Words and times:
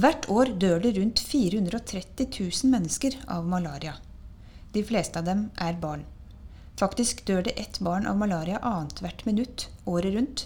Hvert 0.00 0.28
år 0.32 0.54
dør 0.62 0.78
det 0.80 0.94
rundt 0.96 1.20
430 1.28 2.28
000 2.32 2.68
mennesker 2.72 3.16
av 3.28 3.44
malaria. 3.44 3.96
De 4.72 4.80
fleste 4.86 5.18
av 5.18 5.26
dem 5.26 5.42
er 5.60 5.74
barn. 5.82 6.06
Faktisk 6.80 7.20
dør 7.28 7.42
det 7.44 7.52
ett 7.60 7.80
barn 7.84 8.06
av 8.08 8.16
malaria 8.16 8.62
annethvert 8.64 9.26
minutt 9.26 9.66
året 9.84 10.14
rundt. 10.14 10.44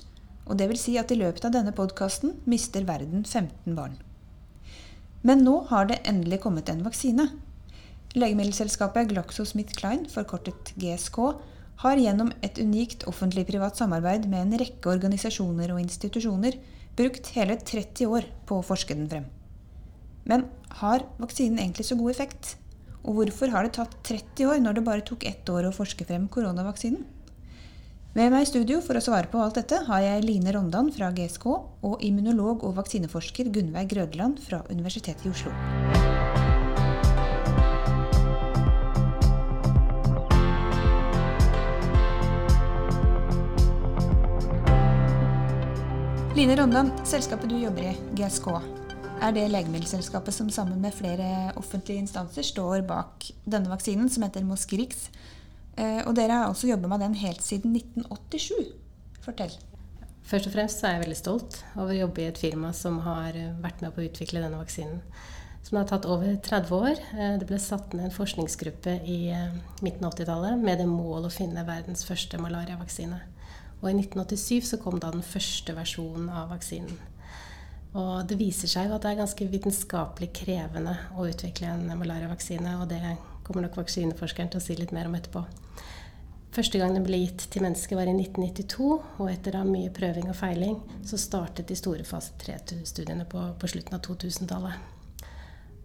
Og 0.49 0.59
det 0.59 0.67
vil 0.73 0.81
si 0.81 0.97
at 0.99 1.13
i 1.15 1.19
løpet 1.21 1.47
av 1.47 1.53
denne 1.55 1.75
podkasten 1.77 2.35
mister 2.51 2.89
verden 2.89 3.23
15 3.23 3.77
barn. 3.77 3.95
Men 5.23 5.45
nå 5.47 5.55
har 5.71 5.87
det 5.93 6.01
endelig 6.03 6.41
kommet 6.43 6.73
en 6.73 6.83
vaksine. 6.89 7.29
Legemiddelselskapet 8.17 9.13
GlaxoSmithKline, 9.13 10.11
forkortet 10.11 10.75
GSK, 10.81 11.21
har 11.85 12.03
gjennom 12.03 12.35
et 12.43 12.59
unikt 12.59 13.07
offentlig-privat 13.11 13.79
samarbeid 13.79 14.27
med 14.27 14.49
en 14.49 14.59
rekke 14.65 14.91
organisasjoner 14.97 15.77
og 15.77 15.85
institusjoner 15.85 16.59
brukt 16.99 17.33
hele 17.39 17.61
30 17.61 18.19
år 18.19 18.31
på 18.49 18.59
å 18.59 18.67
forske 18.67 18.99
den 18.99 19.09
frem. 19.11 19.33
Men 20.25 20.47
har 20.81 21.05
vaksinen 21.21 21.59
egentlig 21.61 21.87
så 21.87 21.97
god 22.01 22.15
effekt? 22.15 22.57
Og 23.05 23.19
hvorfor 23.19 23.53
har 23.53 23.67
det 23.67 23.75
tatt 23.77 23.97
30 24.09 24.49
år 24.49 24.63
når 24.65 24.79
det 24.79 24.87
bare 24.87 25.05
tok 25.05 25.27
ett 25.29 25.49
år 25.53 25.69
å 25.69 25.75
forske 25.77 26.07
frem 26.09 26.25
koronavaksinen? 26.33 27.05
Med 28.15 28.31
meg 28.31 28.45
i 28.45 28.49
studio 28.49 28.79
for 28.79 28.95
å 28.95 29.03
svare 29.03 29.27
på 29.27 29.41
alt 29.43 29.57
dette 29.59 29.81
har 29.89 30.01
jeg 30.05 30.23
Line 30.23 30.53
Rondan 30.55 30.93
fra 30.95 31.09
GSK 31.13 31.49
og 31.51 32.05
immunolog 32.07 32.63
og 32.63 32.77
vaksineforsker 32.79 33.51
Gunnveig 33.51 33.91
Grødeland 33.91 34.39
fra 34.39 34.63
Universitetet 34.71 35.27
i 35.27 35.33
Oslo. 35.35 35.51
Line 46.39 46.57
Rondan, 46.59 46.95
selskapet 47.07 47.51
du 47.51 47.59
jobber 47.59 47.91
i, 47.91 47.97
GSK, 48.15 48.84
er 49.25 49.35
det 49.37 49.45
legemiddelselskapet 49.53 50.35
som 50.37 50.51
sammen 50.53 50.81
med 50.83 50.95
flere 50.97 51.53
offentlige 51.57 52.03
instanser 52.05 52.45
står 52.45 52.83
bak 52.89 53.29
denne 53.49 53.71
vaksinen, 53.73 54.11
som 54.13 54.27
heter 54.27 54.45
Mosquirix. 54.45 55.09
Eh, 55.77 56.03
og 56.05 56.15
dere 56.19 56.43
har 56.43 56.51
også 56.51 56.69
jobba 56.69 56.91
med 56.93 57.01
den 57.07 57.15
helt 57.19 57.43
siden 57.43 57.77
1987. 57.77 58.75
Fortell. 59.25 59.55
Først 60.25 60.49
og 60.49 60.55
fremst 60.55 60.85
er 60.85 60.95
jeg 60.95 61.05
veldig 61.05 61.21
stolt 61.21 61.57
over 61.77 61.93
å 61.93 62.03
jobbe 62.05 62.23
i 62.23 62.29
et 62.31 62.41
firma 62.41 62.73
som 62.77 63.01
har 63.05 63.37
vært 63.61 63.83
med 63.85 63.93
på 63.93 64.03
å 64.03 64.07
utvikle 64.09 64.41
denne 64.45 64.61
vaksinen. 64.61 65.01
Som 65.65 65.79
har 65.81 65.89
tatt 65.89 66.07
over 66.09 66.37
30 66.45 66.75
år. 66.77 67.01
Eh, 67.17 67.37
det 67.41 67.49
ble 67.49 67.61
satt 67.61 67.97
ned 67.97 68.11
en 68.11 68.15
forskningsgruppe 68.15 68.99
i 69.09 69.21
eh, 69.33 69.57
midten 69.85 70.05
av 70.05 70.13
80-tallet 70.17 70.61
med 70.61 70.81
det 70.83 70.89
mål 70.91 71.29
å 71.29 71.33
finne 71.33 71.65
verdens 71.65 72.05
første 72.09 72.41
malariavaksine. 72.41 73.23
Og 73.81 73.91
i 73.91 73.97
1987 73.97 74.71
så 74.75 74.81
kom 74.81 75.01
da 75.01 75.13
den 75.13 75.25
første 75.25 75.77
versjonen 75.77 76.29
av 76.33 76.53
vaksinen. 76.53 77.01
Og 77.95 78.27
det 78.27 78.39
viser 78.41 78.71
seg 78.71 78.89
jo 78.89 78.97
at 78.97 79.05
det 79.05 79.13
er 79.13 79.21
ganske 79.21 79.47
vitenskapelig 79.53 80.33
krevende 80.35 80.97
å 81.15 81.29
utvikle 81.31 81.71
en 81.71 81.85
malariavaksine, 81.95 82.73
og 82.83 82.89
det 82.91 82.99
kommer 83.47 83.67
nok 83.67 83.79
vaksineforskeren 83.79 84.51
til 84.51 84.59
å 84.59 84.65
si 84.65 84.75
litt 84.79 84.95
mer 84.95 85.07
om 85.07 85.15
etterpå. 85.15 85.45
Første 86.55 86.79
gang 86.79 86.95
den 86.95 87.03
ble 87.07 87.19
gitt 87.19 87.49
til 87.51 87.65
mennesker 87.65 87.99
var 87.99 88.07
i 88.07 88.15
1992, 88.15 88.89
og 89.19 89.31
etter 89.31 89.57
da 89.57 89.65
mye 89.67 89.91
prøving 89.95 90.29
og 90.31 90.37
feiling 90.39 90.77
så 91.07 91.19
startet 91.19 91.71
de 91.71 91.79
store 91.79 92.07
fase 92.07 92.35
3-studiene 92.43 93.27
på, 93.31 93.43
på, 93.59 93.71
slutten 93.71 93.97
av 93.99 94.03
2000-tallet. 94.07 95.25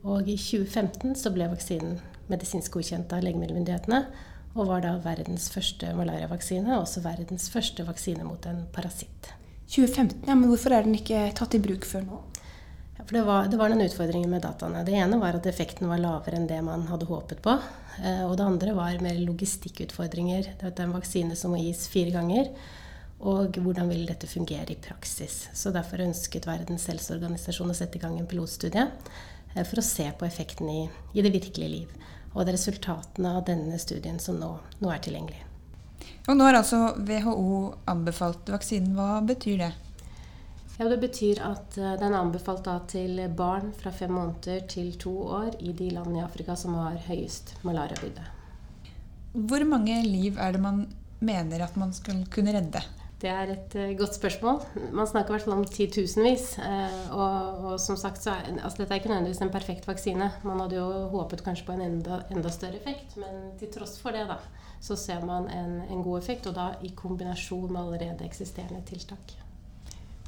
Og 0.05 0.29
i 0.29 0.37
2015 0.37 1.17
så 1.17 1.33
ble 1.33 1.49
vaksinen 1.51 1.97
medisinsk 2.29 2.77
godkjent 2.77 3.17
av 3.17 3.25
legemiddelmyndighetene, 3.25 4.03
og 4.53 4.69
var 4.69 4.85
da 4.85 4.95
verdens 5.01 5.49
første 5.53 5.89
malariavaksine, 5.97 6.69
og 6.75 6.85
også 6.87 7.05
verdens 7.05 7.49
første 7.53 7.85
vaksine 7.89 8.25
mot 8.25 8.45
en 8.49 8.63
parasitt. 8.73 9.33
2015, 9.69 10.23
ja, 10.25 10.35
men 10.35 10.49
Hvorfor 10.49 10.73
er 10.73 10.85
den 10.85 10.97
ikke 10.97 11.27
tatt 11.37 11.53
i 11.53 11.61
bruk 11.61 11.85
før 11.85 12.05
nå? 12.07 12.19
Ja, 12.97 13.05
det 13.05 13.21
var, 13.25 13.49
det 13.51 13.59
var, 13.59 13.69
noen 13.69 13.85
utfordringer 13.85 14.29
med 14.31 14.41
dataene. 14.41 14.81
Det 14.85 14.95
ene 14.97 15.19
var 15.21 15.37
at 15.37 15.45
effekten 15.49 15.89
var 15.91 16.01
lavere 16.01 16.39
enn 16.39 16.47
det 16.49 16.57
man 16.65 16.87
hadde 16.89 17.07
håpet 17.09 17.43
på. 17.45 17.53
Eh, 18.01 18.23
og 18.25 18.35
det 18.39 18.47
andre 18.47 18.73
var 18.77 18.97
mer 19.03 19.19
logistikkutfordringer. 19.21 20.53
Det 20.59 20.71
er 20.71 20.85
en 20.87 20.95
vaksine 20.97 21.37
som 21.37 21.53
må 21.53 21.61
gis 21.61 21.85
fire 21.91 22.15
ganger. 22.15 22.49
Og 23.19 23.59
hvordan 23.61 23.91
vil 23.91 24.07
dette 24.09 24.29
fungere 24.31 24.73
i 24.73 24.79
praksis? 24.79 25.49
Så 25.53 25.73
Derfor 25.75 26.01
ønsket 26.01 26.47
Verdens 26.49 26.87
helseorganisasjon 26.89 27.69
å 27.69 27.77
sette 27.77 27.99
i 27.99 28.01
gang 28.01 28.17
en 28.17 28.29
pilotstudie 28.29 28.87
eh, 28.87 29.61
for 29.63 29.81
å 29.81 29.85
se 29.85 30.07
på 30.17 30.25
effekten 30.25 30.71
i, 30.71 30.81
i 31.13 31.25
det 31.25 31.33
virkelige 31.35 31.75
liv. 31.75 31.93
Og 32.33 32.41
det 32.41 32.53
er 32.53 32.57
resultatene 32.57 33.37
av 33.37 33.45
denne 33.45 33.77
studien 33.81 34.17
som 34.23 34.41
nå, 34.41 34.55
nå 34.81 34.91
er 34.93 35.05
tilgjengelig. 35.05 35.48
Og 36.27 36.35
nå 36.37 36.45
har 36.45 36.59
altså 36.59 36.95
WHO 36.97 37.75
anbefalt 37.89 38.49
vaksinen. 38.51 38.95
Hva 38.97 39.21
betyr 39.25 39.63
det? 39.63 39.71
Ja, 40.79 40.87
Det 40.87 40.99
betyr 41.01 41.41
at 41.43 41.77
eh, 41.77 41.95
den 41.99 42.13
er 42.13 42.19
anbefalt 42.21 42.67
til 42.87 43.19
barn 43.35 43.73
fra 43.75 43.91
fem 43.91 44.11
måneder 44.15 44.61
til 44.67 44.93
to 44.97 45.11
år 45.27 45.57
i 45.59 45.73
de 45.73 45.89
landene 45.91 46.21
i 46.21 46.23
Afrika 46.23 46.55
som 46.55 46.77
har 46.79 46.95
høyest 47.07 47.57
malariabyrde. 47.67 48.23
Hvor 49.33 49.63
mange 49.67 50.01
liv 50.03 50.37
er 50.39 50.55
det 50.55 50.61
man 50.61 50.87
mener 51.19 51.63
at 51.65 51.75
man 51.77 51.91
skal 51.93 52.23
kunne 52.31 52.53
redde? 52.55 52.81
Det 53.19 53.27
er 53.29 53.49
et 53.51 53.75
uh, 53.75 53.89
godt 53.99 54.15
spørsmål. 54.15 54.61
Man 54.95 55.07
snakker 55.07 55.33
i 55.33 55.35
hvert 55.35 55.47
fall 55.47 55.57
om 55.57 55.65
titusenvis. 55.67 56.53
Uh, 56.61 57.17
og, 57.17 57.65
og, 57.65 57.73
som 57.83 57.97
sagt, 57.99 58.23
så 58.23 58.31
er, 58.37 58.53
altså, 58.63 58.79
dette 58.79 58.93
er 58.95 59.01
ikke 59.01 59.11
nødvendigvis 59.11 59.41
en 59.43 59.51
perfekt 59.51 59.87
vaksine. 59.87 60.31
Man 60.47 60.63
hadde 60.63 60.79
jo 60.79 60.87
håpet 61.11 61.43
kanskje 61.43 61.67
på 61.67 61.75
en 61.75 61.83
enda, 61.89 62.21
enda 62.31 62.53
større 62.53 62.79
effekt, 62.79 63.17
men 63.19 63.51
til 63.59 63.73
tross 63.75 63.97
for 63.99 64.15
det, 64.15 64.23
da, 64.29 64.39
så 64.79 64.95
ser 64.95 65.25
man 65.27 65.51
en, 65.51 65.81
en 65.89 66.03
god 66.03 66.21
effekt. 66.21 66.47
Og 66.47 66.55
da 66.55 66.71
i 66.83 66.95
kombinasjon 66.95 67.67
med 67.67 67.81
allerede 67.83 68.27
eksisterende 68.29 68.85
tiltak. 68.87 69.35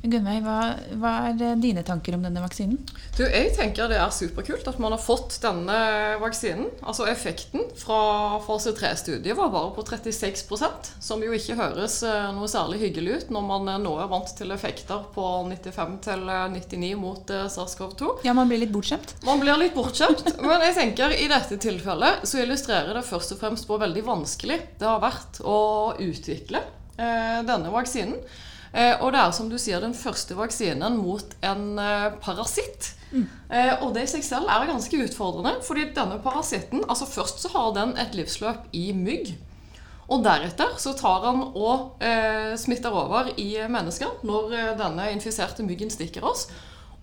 Gunnveig, 0.02 0.42
hva, 0.42 0.58
hva, 0.98 1.12
er 1.30 1.60
dine 1.62 1.84
tanker 1.86 2.16
om 2.18 2.24
denne 2.26 2.42
vaksinen? 2.42 2.80
Du, 3.14 3.22
jeg 3.22 3.52
tenker 3.54 3.92
det 3.92 4.00
er 4.02 4.14
superkult 4.14 4.66
at 4.72 4.80
man 4.82 4.96
har 4.96 5.02
fått 5.02 5.36
denne 5.44 5.78
vaksinen. 6.22 6.72
Altså 6.82 7.06
Effekten 7.12 7.68
fra 7.78 8.40
fase 8.42 8.74
3-studiet 8.78 9.38
var 9.38 9.54
bare 9.54 9.70
på 9.76 9.86
36% 9.86 10.92
som 10.98 11.22
jo 11.22 11.36
ikke 11.38 11.60
høres 11.60 12.00
eh, 12.08 12.32
noe 12.34 12.50
særlig 12.50 12.82
hyggelig 12.82 13.22
ut 13.22 13.34
når 13.36 13.48
man 13.52 13.72
nå 13.86 13.94
er 14.02 14.10
vant 14.10 14.34
til 14.38 14.54
effekter 14.56 15.06
på 15.14 15.28
95-99 15.52 16.94
mot 16.98 17.34
eh, 17.36 17.46
SARS-CoV-2. 17.54 18.14
Ja, 18.26 18.34
man 18.38 18.50
blir 18.50 18.64
litt 18.66 18.74
bortskjemt? 18.74 19.20
Man 19.28 19.44
blir 19.44 19.60
litt 19.62 19.78
bortskjemt. 19.78 20.26
Men 20.42 20.66
jeg 20.66 20.80
tenker 20.82 21.14
i 21.14 21.30
dette 21.30 21.62
tilfellet 21.62 22.26
så 22.26 22.42
illustrerer 22.42 22.98
det 22.98 23.06
først 23.06 23.36
og 23.36 23.44
fremst 23.44 23.70
hvor 23.70 23.84
veldig 23.86 24.08
vanskelig 24.10 24.64
det 24.82 24.88
har 24.88 25.02
vært 25.04 25.44
å 25.46 25.60
utvikle 26.02 26.66
eh, 26.98 27.44
denne 27.46 27.70
vaksinen. 27.70 28.18
Eh, 28.72 28.96
og 29.04 29.12
det 29.12 29.20
er 29.20 29.36
som 29.36 29.50
du 29.52 29.58
sier 29.60 29.84
den 29.84 29.96
første 29.98 30.38
vaksinen 30.38 30.98
mot 31.00 31.36
en 31.44 31.80
eh, 31.82 32.10
parasitt. 32.24 32.94
Mm. 33.12 33.28
Eh, 33.52 33.74
og 33.84 33.94
det 33.96 34.06
i 34.08 34.12
seg 34.14 34.24
selv 34.24 34.52
er 34.52 34.70
ganske 34.70 35.04
utfordrende. 35.06 35.58
fordi 35.68 35.90
denne 35.96 36.20
parasitten 36.24 36.86
altså 36.88 37.06
Først 37.06 37.44
så 37.44 37.52
har 37.52 37.74
den 37.76 37.98
et 38.00 38.16
livsløp 38.16 38.70
i 38.72 38.92
mygg. 38.96 39.34
Og 40.12 40.24
deretter 40.24 40.76
så 40.80 40.92
tar 40.98 41.24
han 41.28 41.44
og 41.56 42.04
eh, 42.04 42.56
smitter 42.60 42.92
over 42.92 43.32
i 43.38 43.56
mennesker 43.68 44.24
når 44.28 44.76
denne 44.80 45.12
infiserte 45.12 45.64
myggen 45.64 45.92
stikker 45.92 46.24
oss. 46.28 46.50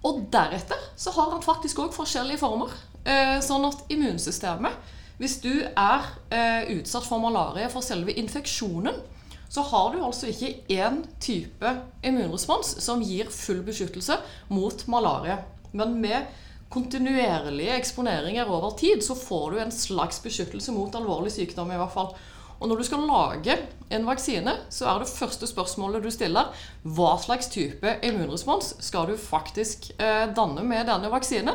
Og 0.07 0.29
deretter 0.33 0.81
så 0.97 1.13
har 1.17 1.33
han 1.33 1.43
faktisk 1.43 1.81
òg 1.83 1.95
forskjellige 1.97 2.41
former. 2.41 2.73
Eh, 3.09 3.39
sånn 3.45 3.65
at 3.69 3.87
immunsystemet 3.93 4.95
Hvis 5.19 5.39
du 5.43 5.53
er 5.65 6.05
eh, 6.31 6.69
utsatt 6.77 7.07
for 7.07 7.19
malaria 7.19 7.67
for 7.73 7.83
selve 7.83 8.13
infeksjonen, 8.21 9.01
så 9.49 9.65
har 9.71 9.93
du 9.93 10.03
altså 10.05 10.29
ikke 10.29 10.55
én 10.69 11.01
type 11.21 11.71
immunrespons 12.05 12.75
som 12.85 13.03
gir 13.03 13.31
full 13.33 13.63
beskyttelse 13.67 14.19
mot 14.53 14.85
malaria. 14.93 15.39
Men 15.73 15.97
med 16.03 16.27
kontinuerlige 16.69 17.77
eksponeringer 17.79 18.51
over 18.53 18.77
tid 18.77 19.01
så 19.05 19.17
får 19.17 19.51
du 19.51 19.61
en 19.63 19.73
slags 19.73 20.21
beskyttelse 20.25 20.73
mot 20.77 20.95
alvorlig 20.95 21.33
sykdom. 21.33 21.73
i 21.73 21.81
hvert 21.81 21.95
fall. 21.95 22.13
Og 22.59 22.69
når 22.69 22.77
du 22.77 22.85
skal 22.85 23.07
lage 23.07 23.55
en 23.95 24.07
vaksine, 24.07 24.53
så 24.69 24.89
er 24.91 24.99
det 25.01 25.13
første 25.13 25.47
spørsmålet 25.47 26.03
du 26.03 26.11
stiller 26.11 26.51
hva 26.83 27.13
slags 27.23 27.49
type 27.55 27.93
immunrespons 28.03 28.75
skal 28.85 29.07
du 29.07 29.17
faktisk 29.17 29.93
eh, 29.97 30.27
danne 30.35 30.65
med 30.67 30.91
denne 30.91 31.11
vaksinen? 31.13 31.55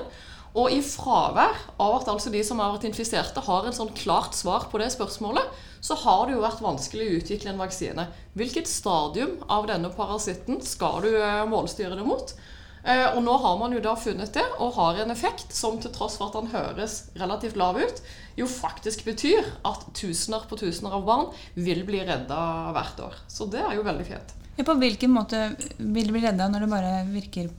Og 0.53 0.69
i 0.69 0.81
fravær 0.85 1.55
av 1.81 1.95
at 1.97 2.09
altså 2.11 2.29
de 2.33 2.43
som 2.45 2.59
har 2.61 2.75
vært 2.75 2.85
infiserte, 2.85 3.41
har 3.41 3.65
en 3.65 3.73
sånn 3.73 3.93
klart 3.97 4.35
svar 4.37 4.67
på 4.69 4.81
det 4.81 4.91
spørsmålet, 4.93 5.61
så 5.83 5.97
har 6.03 6.27
det 6.27 6.35
jo 6.35 6.43
vært 6.43 6.61
vanskelig 6.63 7.07
å 7.07 7.15
utvikle 7.19 7.53
en 7.53 7.61
vaksine. 7.63 8.05
Hvilket 8.37 8.69
stadium 8.69 9.39
av 9.51 9.65
denne 9.67 9.89
parasitten 9.93 10.61
skal 10.63 11.01
du 11.03 11.09
eh, 11.17 11.41
målstyre 11.49 11.97
det 11.97 12.05
mot? 12.05 12.35
Eh, 12.83 13.07
og 13.15 13.23
nå 13.25 13.33
har 13.39 13.57
man 13.59 13.73
jo 13.73 13.81
da 13.83 13.95
funnet 13.97 14.35
det, 14.35 14.45
og 14.61 14.75
har 14.77 15.01
en 15.01 15.13
effekt 15.15 15.55
som 15.55 15.79
til 15.81 15.91
tross 15.95 16.19
for 16.19 16.29
at 16.29 16.37
den 16.37 16.53
høres 16.53 16.99
relativt 17.17 17.57
lav 17.59 17.79
ut, 17.81 18.03
jo 18.37 18.47
faktisk 18.49 19.05
betyr 19.07 19.49
at 19.65 19.89
tusener 19.97 20.45
på 20.49 20.59
tusener 20.61 20.93
av 20.99 21.07
barn 21.07 21.27
vil 21.55 21.81
bli 21.87 22.03
redda 22.05 22.39
hvert 22.75 23.03
år. 23.07 23.19
Så 23.31 23.49
det 23.49 23.63
er 23.63 23.77
jo 23.79 23.87
veldig 23.87 24.07
fint. 24.07 24.37
Ja, 24.53 24.67
på 24.67 24.77
hvilken 24.77 25.15
måte 25.15 25.47
vil 25.79 26.11
de 26.11 26.13
bli 26.13 26.21
redda 26.27 26.45
når 26.51 26.67
det 26.67 26.71
bare 26.75 26.95
virker 27.09 27.49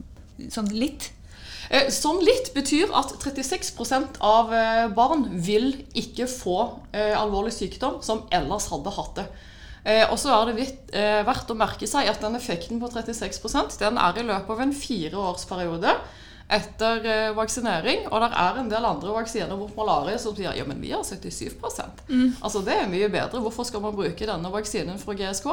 sånn 0.53 0.71
litt? 0.71 1.11
Eh, 1.71 1.89
sånn 1.93 2.21
litt 2.25 2.53
betyr 2.55 2.93
at 2.97 3.15
36 3.23 3.73
av 4.21 4.53
eh, 4.55 4.85
barn 4.95 5.27
vil 5.45 5.73
ikke 5.97 6.29
få 6.31 6.59
eh, 6.93 7.15
alvorlig 7.17 7.55
sykdom 7.57 8.01
som 8.05 8.25
ellers 8.35 8.69
hadde 8.73 8.95
hatt 8.99 9.21
det. 9.23 9.29
Og 9.85 10.17
så 10.17 10.31
er 10.33 10.49
det 10.49 10.63
verdt 11.29 11.51
å 11.53 11.55
merke 11.61 11.85
seg 11.85 12.07
at 12.09 12.23
den 12.25 12.39
effekten 12.39 12.79
på 12.81 12.89
36% 12.89 13.75
den 13.83 13.99
er 14.01 14.17
i 14.17 14.23
løpet 14.25 14.55
av 14.55 14.63
en 14.65 14.73
fireårsperiode. 14.73 15.93
etter 16.55 17.33
vaksinering. 17.37 18.07
Og 18.09 18.21
det 18.21 18.31
er 18.37 18.59
en 18.61 18.71
del 18.73 18.85
andre 18.85 19.13
vaksiner 19.13 19.57
mot 19.57 19.77
malaria 19.77 20.17
som 20.21 20.33
sier 20.37 20.57
ja, 20.57 20.65
men 20.65 20.81
vi 20.81 20.93
har 20.93 21.05
77 21.05 21.57
mm. 22.09 22.37
Altså 22.41 22.61
Det 22.65 22.73
er 22.73 22.89
mye 22.89 23.09
bedre. 23.13 23.41
Hvorfor 23.41 23.65
skal 23.65 23.81
man 23.85 23.97
bruke 23.97 24.29
denne 24.29 24.53
vaksinen 24.53 24.97
fra 25.01 25.13
GSK? 25.17 25.53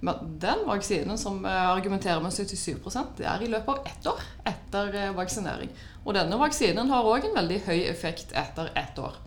Men 0.00 0.38
den 0.38 0.66
vaksinen 0.66 1.18
som 1.18 1.44
eh, 1.44 1.70
argumenterer 1.70 2.20
med 2.22 2.32
77 2.32 2.76
det 3.18 3.26
er 3.26 3.42
i 3.42 3.50
løpet 3.50 3.68
av 3.72 3.86
ett 3.86 4.06
år 4.06 4.26
etter 4.46 4.94
eh, 4.94 5.14
vaksinering. 5.16 5.72
Og 6.04 6.14
denne 6.14 6.38
vaksinen 6.38 6.90
har 6.92 7.08
òg 7.08 7.26
en 7.26 7.38
veldig 7.40 7.64
høy 7.66 7.80
effekt 7.90 8.34
etter 8.36 8.70
ett 8.78 8.98
år. 9.02 9.18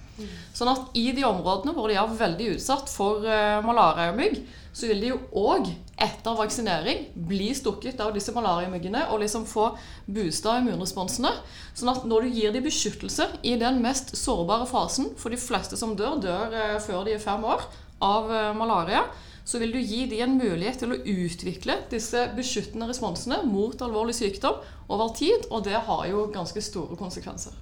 Sånn 0.54 0.70
at 0.70 0.98
i 1.00 1.08
de 1.16 1.24
områdene 1.26 1.74
hvor 1.74 1.90
de 1.90 1.96
er 1.98 2.18
veldig 2.20 2.52
utsatt 2.54 2.92
for 2.92 3.24
uh, 3.26 3.58
malariamygg, 3.66 4.36
så 4.70 4.90
vil 4.92 5.00
de 5.02 5.10
jo 5.10 5.18
òg 5.40 5.72
etter 6.02 6.36
vaksinering 6.38 7.08
bli 7.16 7.48
stukket 7.58 8.00
av 8.04 8.12
disse 8.14 8.34
malariamyggene 8.36 9.08
og 9.10 9.24
liksom 9.24 9.48
få 9.50 9.72
boosta 10.06 10.60
immunresponsene. 10.60 11.32
Sånn 11.74 11.90
at 11.96 12.06
når 12.06 12.28
du 12.28 12.38
gir 12.38 12.54
dem 12.54 12.68
beskyttelse 12.68 13.32
i 13.42 13.56
den 13.60 13.82
mest 13.82 14.14
sårbare 14.20 14.68
fasen, 14.70 15.10
for 15.18 15.34
de 15.34 15.42
fleste 15.42 15.80
som 15.80 15.98
dør, 15.98 16.20
dør 16.22 16.78
før 16.86 17.08
de 17.08 17.18
er 17.18 17.24
fem 17.24 17.44
år 17.48 17.66
av 18.06 18.30
malaria, 18.58 19.08
så 19.52 19.60
vil 19.60 19.74
du 19.76 19.80
gi 19.84 20.06
dem 20.08 20.22
en 20.24 20.38
mulighet 20.40 20.80
til 20.80 20.94
å 20.96 21.00
utvikle 21.02 21.76
disse 21.92 22.24
beskyttende 22.38 22.88
responsene 22.88 23.42
mot 23.44 23.82
alvorlig 23.84 24.16
sykdom 24.16 24.62
over 24.88 25.12
tid, 25.18 25.50
og 25.52 25.66
det 25.68 25.76
har 25.90 26.06
jo 26.08 26.30
ganske 26.32 26.64
store 26.64 26.96
konsekvenser. 27.00 27.58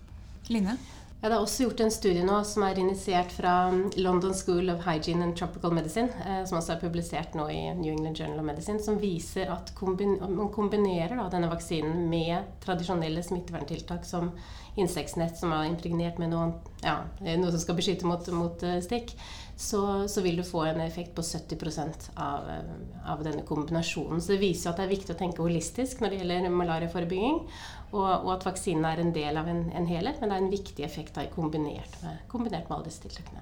Line? 0.54 0.78
Ja, 1.22 1.28
det 1.28 1.36
er 1.36 1.42
også 1.44 1.66
gjort 1.66 1.82
en 1.84 1.92
studie 1.92 2.22
nå 2.24 2.38
som 2.48 2.64
er 2.64 2.78
initiert 2.80 3.34
fra 3.36 3.54
um, 3.74 3.82
London 4.00 4.32
School 4.32 4.72
of 4.72 4.86
Hygiene 4.86 5.26
and 5.26 5.36
Tropical 5.36 5.74
Medicine, 5.76 6.08
eh, 6.24 6.46
som 6.48 6.62
også 6.62 6.78
er 6.78 6.80
publisert 6.80 7.36
nå 7.36 7.50
i 7.52 7.58
New 7.76 7.92
England 7.92 8.22
Journal 8.22 8.40
of 8.40 8.48
Medicine, 8.48 8.80
som 8.80 9.02
viser 9.02 9.52
at 9.52 9.74
man 9.84 10.48
kombinerer 10.56 11.18
da, 11.20 11.26
denne 11.34 11.52
vaksinen 11.52 12.06
med 12.08 12.56
tradisjonelle 12.64 13.24
smitteverntiltak 13.26 14.08
som 14.08 14.32
insektnett 14.80 15.36
som 15.36 15.52
er 15.52 15.68
impregnert 15.68 16.22
med 16.24 16.32
noe, 16.32 16.54
ja, 16.86 17.02
noe 17.20 17.52
som 17.52 17.60
skal 17.66 17.76
beskytte 17.76 18.08
mot, 18.08 18.24
mot 18.32 18.64
uh, 18.64 18.78
stikk, 18.80 19.12
så, 19.60 19.82
så, 20.08 20.24
vil 20.24 20.40
du 20.40 20.46
få 20.48 20.64
en 20.70 20.80
effekt 20.86 21.12
på 21.18 21.26
70% 21.28 22.14
av, 22.16 22.48
uh, 22.48 23.12
av 23.12 23.28
denne 23.28 23.44
kombinasjonen. 23.44 24.24
Så 24.24 24.38
det 24.38 24.40
viser 24.46 24.72
at 24.72 24.80
det 24.80 24.88
er 24.88 24.96
viktig 24.96 25.18
å 25.18 25.20
tenke 25.20 25.44
holistisk 25.44 26.00
når 26.00 26.16
det 26.16 26.22
gjelder 26.22 26.48
malariaforebygging. 26.64 27.44
Og, 27.90 28.06
og, 28.06 28.32
at 28.36 28.46
vaksinen 28.46 28.86
er 28.86 29.02
en 29.02 29.14
del 29.16 29.38
av 29.40 29.48
en, 29.50 29.64
en, 29.74 29.88
helhet, 29.90 30.20
men 30.22 30.30
det 30.30 30.36
er 30.36 30.44
en 30.44 30.52
viktig 30.52 30.86
effekt 30.86 31.16
da, 31.16 31.26
kombinert, 31.34 31.96
med, 32.04 32.20
kombinert 32.30 32.70
med 32.70 32.78
alle 32.78 32.90
disse 32.90 33.02
tiltakene. 33.02 33.42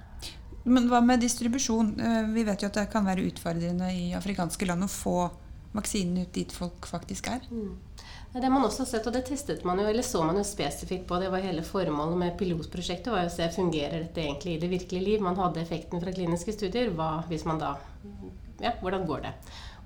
Men 0.68 0.88
hva 0.88 1.02
med 1.04 1.20
distribusjon? 1.20 1.92
Eh, 2.00 2.22
vi 2.32 2.44
vet 2.48 2.64
jo 2.64 2.70
at 2.70 2.78
det 2.80 2.88
kan 2.92 3.06
være 3.06 3.26
utfordrende 3.28 3.90
i 3.92 4.08
afrikanske 4.16 4.68
land 4.68 4.86
å 4.86 4.90
få 4.92 5.18
vaksinen 5.74 6.24
ut 6.24 6.32
dit 6.34 6.52
folk 6.52 6.88
faktisk 6.88 7.28
er. 7.32 7.44
Mm. 7.52 7.76
Det 8.32 8.50
man 8.52 8.64
også 8.64 8.84
har 8.84 8.88
sett, 8.90 9.06
og 9.08 9.14
det 9.16 9.24
testet 9.28 9.64
man 9.64 9.80
jo, 9.80 9.86
eller 9.88 10.04
så 10.04 10.20
man 10.24 10.36
jo 10.36 10.44
spesifikt 10.44 11.06
på, 11.08 11.16
det 11.20 11.30
var 11.32 11.44
hele 11.44 11.64
formålet 11.64 12.20
med 12.20 12.36
pilotprosjektet, 12.40 13.08
var 13.12 13.28
å 13.28 13.32
se 13.32 13.46
fungerer 13.54 14.04
dette 14.04 14.20
egentlig 14.24 14.56
i 14.56 14.60
det 14.62 14.68
virkelige 14.72 15.04
liv. 15.04 15.24
Man 15.24 15.38
hadde 15.40 15.62
effekten 15.62 16.02
fra 16.02 16.12
kliniske 16.12 16.52
studier. 16.56 16.92
Hva 16.96 17.22
hvis 17.30 17.46
man 17.48 17.60
da 17.62 17.76
Ja, 18.58 18.72
hvordan 18.82 19.06
går 19.06 19.20
det? 19.22 19.32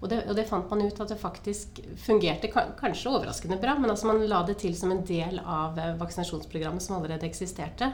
Og 0.02 0.10
det, 0.10 0.19
og 0.26 0.34
det, 0.34 0.49
fant 0.49 0.66
man 0.72 0.82
ut 0.82 1.00
at 1.04 1.12
det 1.12 1.20
faktisk 1.20 1.78
fungerte 2.02 2.50
kanskje 2.50 3.12
overraskende 3.12 3.60
bra, 3.62 3.76
men 3.78 3.93
altså 3.93 4.08
man 4.10 4.25
la 4.26 4.40
det 4.49 4.56
til 4.58 4.75
som 4.75 4.90
en 4.90 5.04
del 5.06 5.38
av 5.38 5.78
eh, 5.78 5.94
vaksinasjonsprogrammet 6.00 6.82
som 6.82 6.96
allerede 6.96 7.28
eksisterte. 7.28 7.93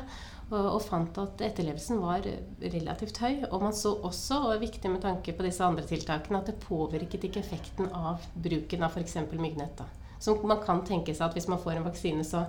Og, 0.49 0.57
og 0.57 0.81
fant 0.81 1.21
at 1.21 1.43
etterlevelsen 1.45 2.01
var 2.01 2.25
relativt 2.63 3.21
høy. 3.21 3.43
Og 3.51 3.61
man 3.61 3.77
så 3.77 3.93
også, 3.93 4.41
og 4.41 4.55
er 4.55 4.65
viktig 4.65 4.89
med 4.89 5.05
tanke 5.05 5.37
på 5.37 5.45
disse 5.45 5.65
andre 5.65 5.85
tiltakene, 5.85 6.41
at 6.41 6.49
det 6.49 6.57
påvirket 6.65 7.29
ikke 7.29 7.43
effekten 7.45 7.93
av 7.93 8.25
bruken 8.33 8.89
av 8.89 8.97
f.eks. 8.97 9.19
myggnett. 9.37 9.85
Så 10.19 10.35
man 10.49 10.65
kan 10.65 10.81
tenke 10.89 11.13
seg 11.13 11.29
at 11.29 11.37
hvis 11.37 11.51
man 11.53 11.61
får 11.61 11.77
en 11.77 11.87
vaksine, 11.91 12.25
så, 12.25 12.47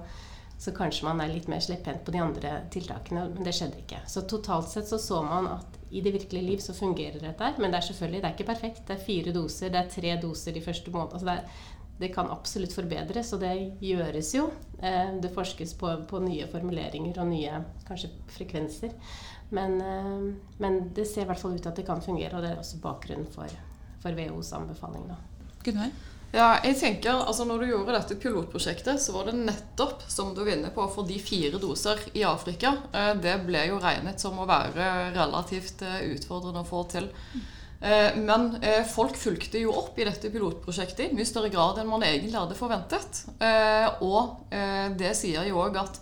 så 0.60 0.74
kanskje 0.76 1.06
man 1.08 1.22
er 1.24 1.32
litt 1.32 1.48
mer 1.48 1.62
slepphendt 1.64 2.02
på 2.04 2.12
de 2.12 2.20
andre 2.20 2.50
tiltakene. 2.74 3.30
Men 3.32 3.46
det 3.48 3.54
skjedde 3.56 3.80
ikke. 3.80 4.02
Så 4.12 4.26
totalt 4.28 4.68
sett 4.68 4.90
så 4.90 5.00
så 5.00 5.22
man 5.24 5.48
at 5.54 5.78
i 5.90 6.02
det 6.04 6.12
virkelige 6.12 6.46
liv 6.46 6.60
så 6.64 6.76
fungerer 6.76 7.22
dette. 7.24 7.54
Men 7.58 7.72
det 7.72 7.80
er 7.80 7.88
selvfølgelig, 7.88 8.20
det 8.22 8.28
er 8.28 8.36
ikke 8.36 8.50
perfekt. 8.50 8.82
Det 8.88 8.98
er 8.98 9.06
fire 9.06 9.34
doser, 9.36 9.72
det 9.72 9.80
er 9.80 9.94
tre 9.94 10.18
doser 10.20 10.58
de 10.58 10.66
første 10.66 10.92
månedene. 10.92 11.16
Altså 11.16 11.30
det, 11.32 11.96
det, 12.02 12.12
kan 12.16 12.34
absolutt 12.36 12.76
forbedres, 12.76 13.32
og 13.34 13.40
det 13.46 13.54
gjøres 13.88 14.34
jo. 14.36 14.50
Eh, 14.84 15.16
det 15.24 15.32
forskes 15.40 15.74
på, 15.80 15.96
på, 16.12 16.22
nye 16.28 16.52
formuleringer 16.52 17.24
og 17.24 17.32
nye 17.32 17.64
kanskje 17.88 18.12
frekvenser. 18.36 19.00
Men, 19.56 19.80
eh, 19.80 20.30
men, 20.60 20.80
det 20.92 21.08
ser 21.08 21.24
i 21.24 21.32
hvert 21.32 21.40
fall 21.40 21.56
ut 21.56 21.64
til 21.64 21.72
at 21.72 21.80
det 21.80 21.88
kan 21.88 22.04
fungere, 22.04 22.36
og 22.36 22.44
det 22.44 22.52
er 22.52 22.60
også 22.60 22.84
bakgrunnen 22.84 23.32
for, 23.32 23.60
for 24.04 24.12
WHOs 24.12 24.52
anbefaling. 24.60 25.08
Gunnar? 25.64 25.96
Ja, 26.30 26.60
jeg 26.62 26.76
tenker, 26.78 27.24
altså 27.26 27.46
Når 27.48 27.62
du 27.62 27.70
gjorde 27.72 27.96
dette 27.96 28.18
pilotprosjektet, 28.22 29.02
så 29.02 29.16
var 29.16 29.30
det 29.30 29.40
nettopp 29.40 30.04
som 30.08 30.36
du 30.38 30.44
vinner 30.46 30.70
på 30.74 30.86
for 30.94 31.08
de 31.10 31.18
fire 31.22 31.58
doser 31.62 32.02
i 32.14 32.26
Afrika. 32.28 32.76
Eh, 32.94 33.16
det 33.22 33.40
ble 33.48 33.66
jo 33.72 33.80
regnet 33.82 34.22
som 34.22 34.38
å 34.38 34.50
være 34.50 35.10
relativt 35.16 35.82
eh, 35.82 36.04
utfordrende 36.14 36.62
å 36.62 36.70
få 36.70 36.84
til. 36.94 37.10
Eh, 37.82 38.14
men 38.22 38.52
folk 38.92 39.18
fulgte 39.18 39.64
jo 39.64 39.74
opp 39.74 39.98
i 39.98 40.06
dette 40.06 40.30
pilotprosjektet 40.30 41.08
i 41.08 41.18
mye 41.18 41.26
større 41.26 41.50
grad 41.50 41.82
enn 41.82 41.90
man 41.90 42.06
egentlig 42.06 42.38
hadde 42.38 42.60
forventet. 42.60 43.24
Og 44.06 44.54
det 45.00 45.16
sier 45.18 45.48
jo 45.50 45.62
òg 45.64 45.82
at 45.82 46.02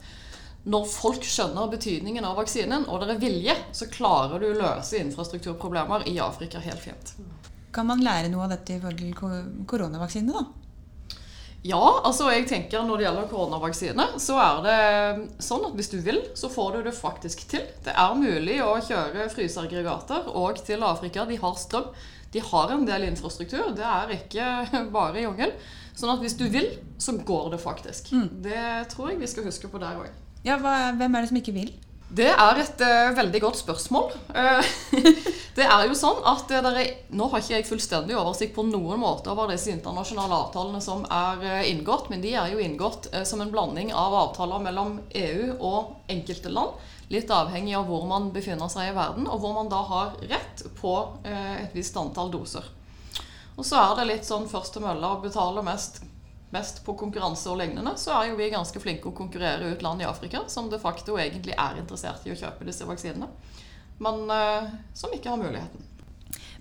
når 0.68 0.88
folk 0.92 1.24
skjønner 1.24 1.70
betydningen 1.72 2.26
av 2.28 2.36
vaksinen, 2.42 2.90
og 2.92 3.00
det 3.00 3.14
er 3.14 3.22
vilje, 3.22 3.54
så 3.72 3.88
klarer 3.88 4.42
du 4.42 4.50
å 4.50 4.58
løse 4.58 5.00
infrastrukturproblemer 5.00 6.10
i 6.12 6.18
Afrika 6.20 6.60
helt 6.60 6.84
fint. 6.84 7.14
Kan 7.76 7.90
man 7.90 8.04
lære 8.04 8.32
noe 8.32 8.46
av 8.48 8.56
dette 8.56 8.78
i 8.78 8.82
forhold 8.82 9.02
til 9.02 9.66
koronavaksine, 9.70 10.34
da? 10.34 10.46
Ja, 11.68 11.82
altså 12.06 12.30
jeg 12.32 12.46
tenker 12.48 12.84
når 12.86 13.00
det 13.00 13.06
gjelder 13.08 13.30
koronavaksine, 13.32 14.06
så 14.24 14.38
er 14.40 14.60
det 14.64 14.76
sånn 15.44 15.66
at 15.68 15.74
hvis 15.76 15.90
du 15.92 15.98
vil, 16.06 16.20
så 16.38 16.52
får 16.54 16.78
du 16.78 16.86
det 16.86 16.94
faktisk 16.96 17.44
til. 17.52 17.66
Det 17.84 17.96
er 17.98 18.20
mulig 18.20 18.60
å 18.64 18.76
kjøre 18.84 19.26
fryseaggregater 19.34 20.30
og 20.38 20.62
til 20.68 20.86
Afrika. 20.88 21.26
De 21.28 21.40
har 21.42 21.58
strøm. 21.60 21.90
De 22.32 22.44
har 22.44 22.72
en 22.76 22.86
del 22.88 23.08
infrastruktur. 23.08 23.72
Det 23.76 23.88
er 23.88 24.14
ikke 24.20 24.48
bare 24.96 25.26
jungel. 25.26 25.56
Sånn 25.98 26.14
at 26.14 26.22
hvis 26.22 26.38
du 26.38 26.46
vil, 26.54 26.70
så 27.02 27.18
går 27.26 27.52
det 27.56 27.62
faktisk. 27.64 28.14
Mm. 28.14 28.28
Det 28.46 28.64
tror 28.94 29.12
jeg 29.12 29.22
vi 29.24 29.32
skal 29.32 29.48
huske 29.50 29.72
på 29.72 29.82
der 29.82 29.98
òg. 29.98 30.14
Ja, 30.46 30.60
hvem 30.62 31.16
er 31.18 31.24
det 31.24 31.32
som 31.32 31.40
ikke 31.42 31.56
vil? 31.56 31.74
Det 32.08 32.28
er 32.32 32.60
et 32.62 32.82
uh, 32.88 33.16
veldig 33.18 33.40
godt 33.44 33.58
spørsmål. 33.60 34.14
Uh, 34.32 34.68
det 35.58 35.66
er 35.66 35.82
jo 35.90 35.96
sånn 35.98 36.22
at 36.30 36.54
uh, 36.56 36.70
er, 36.72 36.94
Nå 37.12 37.28
har 37.34 37.44
ikke 37.44 37.58
jeg 37.58 37.68
fullstendig 37.68 38.16
oversikt 38.16 38.56
på 38.56 38.64
noen 38.64 39.02
måte 39.02 39.34
over 39.34 39.52
disse 39.52 39.74
internasjonale 39.74 40.38
avtalene 40.46 40.80
som 40.84 41.04
er 41.12 41.68
inngått, 41.68 42.08
men 42.14 42.24
de 42.24 42.32
er 42.40 42.54
jo 42.54 42.64
inngått 42.64 43.10
som 43.28 43.44
en 43.44 43.52
blanding 43.52 43.92
av 43.92 44.16
avtaler 44.22 44.64
mellom 44.64 45.02
EU 45.20 45.52
og 45.58 46.12
enkelte 46.12 46.54
land. 46.54 46.80
Litt 47.12 47.32
avhengig 47.32 47.76
av 47.76 47.88
hvor 47.92 48.08
man 48.08 48.32
befinner 48.36 48.72
seg 48.72 48.92
i 48.92 48.96
verden, 48.96 49.28
og 49.28 49.44
hvor 49.44 49.56
man 49.56 49.72
da 49.72 49.84
har 49.92 50.16
rett 50.32 50.64
på 50.80 50.96
et 51.28 51.76
visst 51.76 51.96
antall 52.00 52.32
doser. 52.32 52.68
Og 53.56 53.66
så 53.66 53.80
er 53.80 53.96
det 54.00 54.10
litt 54.12 54.28
sånn 54.28 54.48
først 54.52 54.76
til 54.76 54.84
mølla 54.84 55.16
å 55.16 55.22
betale 55.24 55.64
mest 55.66 56.02
mest 56.50 56.80
på 56.86 56.96
konkurranse 57.00 57.50
og 57.52 57.60
lignende, 57.60 57.94
så 58.00 58.14
er 58.16 58.30
jo 58.30 58.38
vi 58.40 58.50
ganske 58.54 58.80
flinke 58.80 59.10
å 59.10 59.16
konkurrere 59.16 59.74
ut 59.74 59.84
land 59.84 60.04
i 60.04 60.08
Afrika 60.08 60.46
som 60.48 60.70
de 60.72 60.80
facto 60.80 61.18
egentlig 61.20 61.58
er 61.60 61.82
interessert 61.82 62.24
i 62.28 62.32
å 62.32 62.40
kjøpe 62.40 62.68
disse 62.68 62.88
vaksinene, 62.88 63.28
men 64.04 64.24
uh, 64.32 64.70
som 64.96 65.12
ikke 65.14 65.34
har 65.34 65.42
muligheten. 65.42 65.84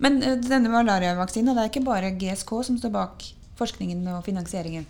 Men 0.02 0.18
uh, 0.24 0.34
denne 0.42 0.72
malariavaksinen, 0.72 1.54
det 1.54 1.62
er 1.62 1.70
ikke 1.70 1.86
bare 1.86 2.16
GSK 2.18 2.52
som 2.70 2.80
står 2.80 2.94
bak 2.96 3.28
forskningen 3.60 4.02
og 4.16 4.24
finansieringen? 4.26 4.88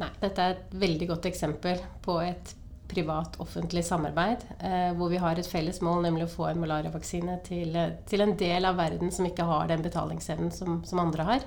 Nei, 0.00 0.10
dette 0.22 0.42
er 0.42 0.56
et 0.56 0.74
veldig 0.80 1.12
godt 1.12 1.28
eksempel 1.28 1.84
på 2.02 2.16
et 2.24 2.56
privat-offentlig 2.92 3.84
samarbeid, 3.86 4.44
eh, 4.60 4.90
hvor 4.96 5.08
vi 5.08 5.20
har 5.22 5.38
et 5.38 5.48
felles 5.48 5.80
mål, 5.84 6.02
nemlig 6.06 6.26
å 6.26 6.32
få 6.32 6.48
en 6.50 6.60
malariavaksine 6.60 7.38
til, 7.46 7.76
til, 8.08 8.24
en 8.24 8.34
del 8.36 8.68
av 8.68 8.76
verden 8.76 9.12
som 9.14 9.28
ikke 9.28 9.46
har 9.48 9.70
den 9.70 9.84
betalingsevnen 9.84 10.52
som, 10.52 10.82
som 10.88 11.00
andre 11.00 11.28
har. 11.28 11.46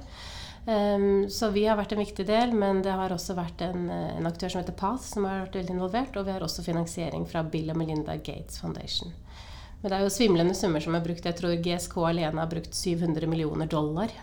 Um, 0.66 1.30
så 1.30 1.52
vi 1.54 1.68
har 1.70 1.78
vært 1.78 1.94
en 1.94 2.02
viktig 2.02 2.26
del, 2.26 2.54
men 2.58 2.82
det 2.86 2.94
har 2.98 3.14
også 3.14 3.36
vært 3.38 3.62
en, 3.62 3.86
en, 3.90 4.26
aktør 4.26 4.50
som 4.50 4.64
heter 4.64 4.78
PATH, 4.78 5.04
som 5.14 5.28
har 5.30 5.44
vært 5.44 5.60
veldig 5.60 5.76
involvert. 5.76 6.18
Og 6.18 6.26
vi 6.26 6.34
har 6.34 6.46
også 6.46 6.66
finansiering 6.66 7.28
fra 7.30 7.44
Bill 7.46 7.70
og 7.74 7.78
Melinda 7.82 8.18
Gates 8.18 8.58
Foundation. 8.64 9.14
Men 9.82 9.92
det 9.92 9.98
er 10.00 10.08
jo 10.08 10.14
svimlende 10.14 10.56
summer 10.58 10.82
som 10.82 10.98
er 10.98 11.04
brukt. 11.06 11.28
Jeg 11.28 11.38
tror 11.38 11.54
GSK 11.62 12.00
alene 12.10 12.42
har 12.42 12.50
brukt 12.50 12.74
700 12.74 13.30
millioner 13.30 13.70
dollar 13.70 14.14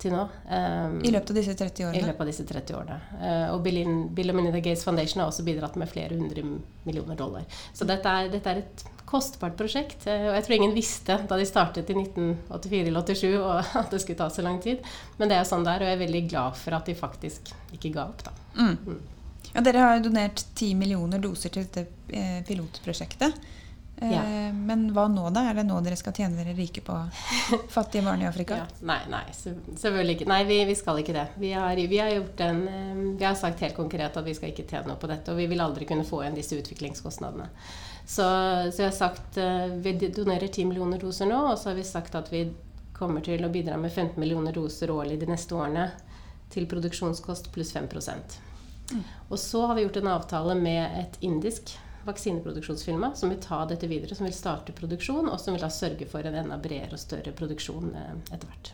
til 0.00 0.12
nå. 0.12 0.26
Um, 0.48 1.00
I 1.04 1.12
løpet 1.12 1.32
av 1.32 1.38
disse 1.40 1.54
30 1.56 1.86
årene? 1.88 2.00
I 2.00 2.08
løpet 2.08 2.24
av 2.24 2.30
disse 2.30 2.46
30 2.48 2.76
årene. 2.76 2.98
Uh, 3.16 3.46
og 3.54 3.64
Bill, 3.64 3.80
Bill, 4.16 4.32
og 4.32 4.36
Melinda 4.36 4.60
Gates 4.60 4.84
Foundation 4.84 5.22
har 5.22 5.32
også 5.32 5.44
bidratt 5.46 5.76
med 5.80 5.88
flere 5.88 6.16
hundre 6.20 6.44
millioner 6.84 7.16
dollar. 7.16 7.48
Så 7.72 7.88
dette 7.88 8.12
er, 8.12 8.28
dette 8.32 8.52
er 8.52 8.62
et 8.64 8.84
kostbart 9.10 9.54
prosjekt. 9.58 10.08
Uh, 10.08 10.32
og 10.32 10.38
jeg 10.38 10.48
tror 10.48 10.58
ingen 10.58 10.76
visste 10.76 11.20
da 11.30 11.38
de 11.38 11.46
startet 11.48 11.94
i 11.94 11.98
1984 11.98 12.82
eller 12.90 13.06
87 13.06 13.78
at 13.84 13.94
det 13.94 14.02
skulle 14.02 14.20
ta 14.24 14.30
så 14.34 14.46
lang 14.46 14.58
tid. 14.64 14.82
Men 15.20 15.30
det 15.30 15.38
er 15.38 15.46
sånn 15.46 15.60
sånn 15.60 15.68
der, 15.68 15.84
og 15.84 15.90
jeg 15.90 15.98
er 15.98 16.04
veldig 16.06 16.26
glad 16.30 16.58
for 16.58 16.76
at 16.76 16.88
de 16.88 16.96
faktisk 16.98 17.54
ikke 17.76 17.94
ga 17.94 18.08
opp, 18.08 18.24
da. 18.26 18.34
Mm. 18.56 18.76
Mm. 18.86 19.00
Ja, 19.52 19.62
dere 19.66 19.86
har 19.86 20.02
donert 20.04 20.44
10 20.54 20.76
millioner 20.78 21.22
doser 21.22 21.50
til 21.50 21.66
dette 21.66 21.88
eh, 22.08 22.42
pilotprosjektet. 22.46 23.34
Eh, 24.00 24.12
Ja. 24.14 24.22
Men 24.56 24.86
hva 24.96 25.08
nå, 25.12 25.26
da? 25.34 25.42
Er 25.50 25.58
det 25.58 25.66
nå 25.68 25.76
dere 25.84 25.96
skal 25.98 26.14
tjene 26.16 26.38
dere 26.38 26.54
rike 26.56 26.80
på 26.80 26.94
fattige 27.76 28.04
barn 28.06 28.22
i 28.22 28.28
Afrika? 28.28 28.62
Ja, 28.62 28.68
nei, 28.88 29.00
nei, 29.12 29.24
selvfølgelig 29.34 30.16
ikke. 30.16 30.28
Nei, 30.30 30.40
vi, 30.48 30.62
vi 30.70 30.76
skal 30.78 31.02
ikke 31.02 31.16
det. 31.18 31.26
Vi 31.42 31.52
har, 31.52 31.76
vi, 31.76 32.00
har 32.00 32.14
gjort 32.14 32.40
en, 32.46 32.62
eh, 32.70 33.04
vi 33.20 33.26
har 33.26 33.36
sagt 33.36 33.60
helt 33.60 33.76
konkret 33.76 34.16
at 34.16 34.26
vi 34.26 34.36
skal 34.38 34.54
ikke 34.54 34.68
tjene 34.70 34.92
noe 34.92 35.00
på 35.00 35.10
dette, 35.10 35.34
og 35.34 35.40
vi 35.40 35.50
vil 35.50 35.60
aldri 35.60 35.88
kunne 35.90 36.08
få 36.08 36.22
igjen 36.24 36.38
disse 36.38 36.56
utviklingskostnadene. 36.56 37.50
Så, 38.10 38.24
så 38.74 38.82
jeg 38.82 38.88
har 38.88 38.96
sagt 38.96 39.36
eh, 39.38 39.68
vi 39.84 39.92
donerer 40.10 40.48
10 40.48 40.64
millioner 40.66 40.98
doser 40.98 41.28
nå, 41.30 41.36
og 41.52 41.58
så 41.58 41.70
har 41.70 41.76
vi 41.78 41.84
sagt 41.86 42.16
at 42.18 42.32
vi 42.32 42.48
kommer 42.96 43.22
til 43.22 43.44
å 43.46 43.50
bidra 43.54 43.76
med 43.78 43.92
15 43.92 44.18
millioner 44.18 44.56
doser 44.56 44.90
årlig 44.90 45.20
de 45.20 45.28
neste 45.30 45.54
årene 45.54 45.84
til 46.50 46.66
produksjonskost 46.66 47.52
pluss 47.54 47.70
5 47.76 47.86
mm. 47.86 49.04
Og 49.28 49.38
så 49.38 49.62
har 49.62 49.78
vi 49.78 49.84
gjort 49.84 50.00
en 50.00 50.10
avtale 50.16 50.56
med 50.58 50.98
et 50.98 51.20
indisk 51.22 51.76
vaksineproduksjonsfirma 52.08 53.12
som 53.14 53.30
vil 53.30 53.38
ta 53.46 53.60
dette 53.70 53.86
videre, 53.86 54.18
som 54.18 54.26
vil 54.26 54.34
starte 54.34 54.74
produksjon, 54.74 55.30
og 55.30 55.38
som 55.38 55.54
vil 55.54 55.62
da 55.62 55.70
sørge 55.70 56.10
for 56.10 56.26
en 56.26 56.40
enda 56.42 56.58
bredere 56.58 56.98
og 56.98 57.04
større 57.04 57.30
produksjon 57.36 57.94
eh, 57.94 58.12
etter 58.34 58.50
hvert. 58.50 58.72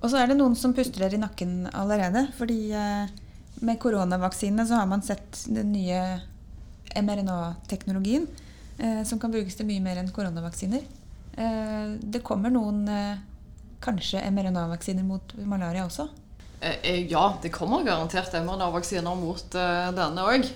Og 0.00 0.10
så 0.10 0.18
er 0.18 0.32
det 0.32 0.40
noen 0.40 0.58
som 0.58 0.74
puster 0.74 1.04
dere 1.04 1.14
i 1.14 1.22
nakken 1.22 1.70
allerede. 1.70 2.26
Fordi 2.34 2.58
eh, 2.74 3.16
med 3.62 3.78
koronavaksine 3.78 4.66
så 4.66 4.82
har 4.82 4.90
man 4.90 5.06
sett 5.06 5.44
den 5.46 5.70
nye 5.76 6.02
mRNA-teknologien 6.96 8.26
eh, 8.78 9.02
som 9.06 9.20
kan 9.20 9.32
brukes 9.32 9.56
til 9.58 9.68
mye 9.68 9.82
mer 9.84 10.00
enn 10.00 10.10
koronavaksiner. 10.14 10.86
Eh, 11.36 11.92
det 12.00 12.24
kommer 12.26 12.52
noen 12.52 12.86
eh, 12.90 13.20
kanskje 13.84 14.24
mRNA-vaksiner 14.30 15.06
mot 15.06 15.34
malaria 15.44 15.86
også. 15.86 16.08
Eh, 16.60 16.76
eh, 16.82 17.00
Ja, 17.12 17.34
det 17.42 17.52
kommer 17.54 17.84
garantert 17.86 18.34
mRNA-vaksiner 18.34 19.16
mot 19.16 19.54
eh, 19.56 19.88
denne 19.96 20.26
òg. 20.28 20.50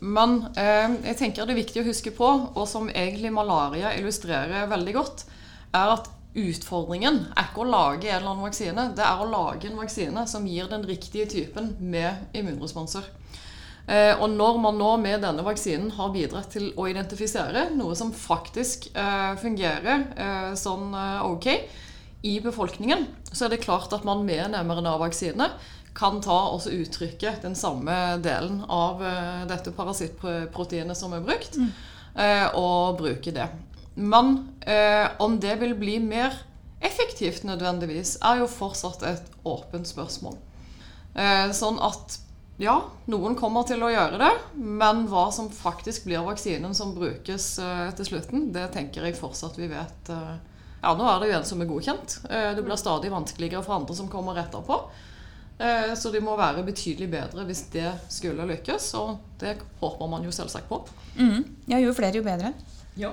men 0.00 0.38
eh, 0.56 0.96
jeg 1.10 1.18
tenker 1.18 1.46
det 1.46 1.52
er 1.52 1.62
viktig 1.62 1.82
å 1.82 1.88
huske 1.90 2.14
på, 2.16 2.30
og 2.54 2.66
som 2.68 2.88
egentlig 2.88 3.32
malaria 3.32 3.92
illustrerer 3.98 4.70
veldig 4.70 4.94
godt, 4.96 5.24
er 5.72 5.96
at 5.98 6.08
utfordringen 6.32 7.26
er 7.36 7.50
ikke 7.50 7.60
å 7.60 7.68
lage 7.68 8.08
en 8.08 8.16
eller 8.16 8.30
annen 8.30 8.46
vaksine. 8.46 8.86
Det 8.96 9.04
er 9.04 9.20
å 9.20 9.28
lage 9.28 9.68
en 9.68 9.76
vaksine 9.76 10.24
som 10.28 10.46
gir 10.48 10.70
den 10.70 10.86
riktige 10.88 11.28
typen 11.28 11.74
med 11.78 12.32
immunresponser. 12.32 13.04
Eh, 13.86 14.14
og 14.14 14.30
når 14.30 14.58
man 14.62 14.78
nå 14.78 14.90
med 15.02 15.24
denne 15.24 15.42
vaksinen 15.42 15.90
har 15.96 16.12
bidratt 16.14 16.52
til 16.54 16.70
å 16.78 16.86
identifisere 16.90 17.66
noe 17.74 17.96
som 17.98 18.12
faktisk 18.14 18.92
eh, 18.94 19.32
fungerer 19.42 20.04
eh, 20.14 20.50
sånn 20.58 20.94
ok 21.26 21.48
i 22.22 22.36
befolkningen, 22.44 23.08
så 23.32 23.46
er 23.46 23.56
det 23.56 23.64
klart 23.64 23.92
at 23.96 24.06
man 24.06 24.22
med 24.26 24.44
en 24.44 24.60
mRNA-vaksine 24.68 25.48
kan 25.98 26.20
ta 26.24 26.36
og 26.54 26.62
så 26.64 26.70
uttrykke 26.72 27.34
den 27.42 27.56
samme 27.58 27.96
delen 28.22 28.62
av 28.70 29.02
dette 29.50 29.74
parasittproteinet 29.76 30.96
som 30.96 31.12
er 31.12 31.24
brukt, 31.26 31.58
mm. 31.58 31.66
og 32.56 33.02
bruke 33.02 33.34
det. 33.34 33.50
Men 33.98 34.30
om 35.20 35.34
det 35.42 35.58
vil 35.60 35.74
bli 35.76 35.98
mer 36.00 36.38
effektivt 36.80 37.44
nødvendigvis, 37.44 38.14
er 38.24 38.40
jo 38.40 38.48
fortsatt 38.48 39.04
et 39.10 39.28
åpent 39.44 39.90
spørsmål. 39.90 40.38
Sånn 41.58 41.82
at 41.84 42.16
ja, 42.60 42.74
noen 43.10 43.34
kommer 43.38 43.64
til 43.66 43.82
å 43.82 43.90
gjøre 43.90 44.18
det, 44.20 44.32
men 44.60 45.06
hva 45.10 45.26
som 45.34 45.48
faktisk 45.52 46.04
blir 46.06 46.24
vaksinen 46.26 46.74
som 46.76 46.92
brukes 46.96 47.46
eh, 47.62 47.88
til 47.98 48.10
slutten, 48.12 48.50
det 48.54 48.68
tenker 48.74 49.06
jeg 49.08 49.18
fortsatt 49.18 49.56
vi 49.58 49.70
vet. 49.72 50.12
eh, 50.12 50.34
ja, 50.82 50.92
nå 50.98 51.06
er 51.06 51.22
det 51.22 51.30
jo 51.30 51.38
en 51.38 51.48
som 51.48 51.62
er 51.62 51.70
godkjent. 51.70 52.18
Eh, 52.28 52.50
det 52.58 52.64
blir 52.66 52.78
stadig 52.80 53.10
vanskeligere 53.12 53.62
for 53.64 53.78
andre 53.78 53.96
som 53.96 54.10
kommer 54.12 54.38
etterpå. 54.42 54.78
Eh, 55.58 55.92
så 55.94 56.10
de 56.10 56.20
må 56.24 56.34
være 56.38 56.64
betydelig 56.66 57.08
bedre 57.12 57.46
hvis 57.46 57.66
det 57.72 57.88
skulle 58.10 58.46
lykkes, 58.50 58.88
og 58.98 59.20
det 59.40 59.56
håper 59.80 60.10
man 60.10 60.26
jo 60.26 60.34
selvsagt 60.34 60.68
på. 60.70 60.82
Mm. 61.16 61.44
Ja, 61.70 61.78
jo 61.78 61.94
flere, 61.94 62.18
jo 62.18 62.26
bedre. 62.26 62.52
Ja. 62.98 63.12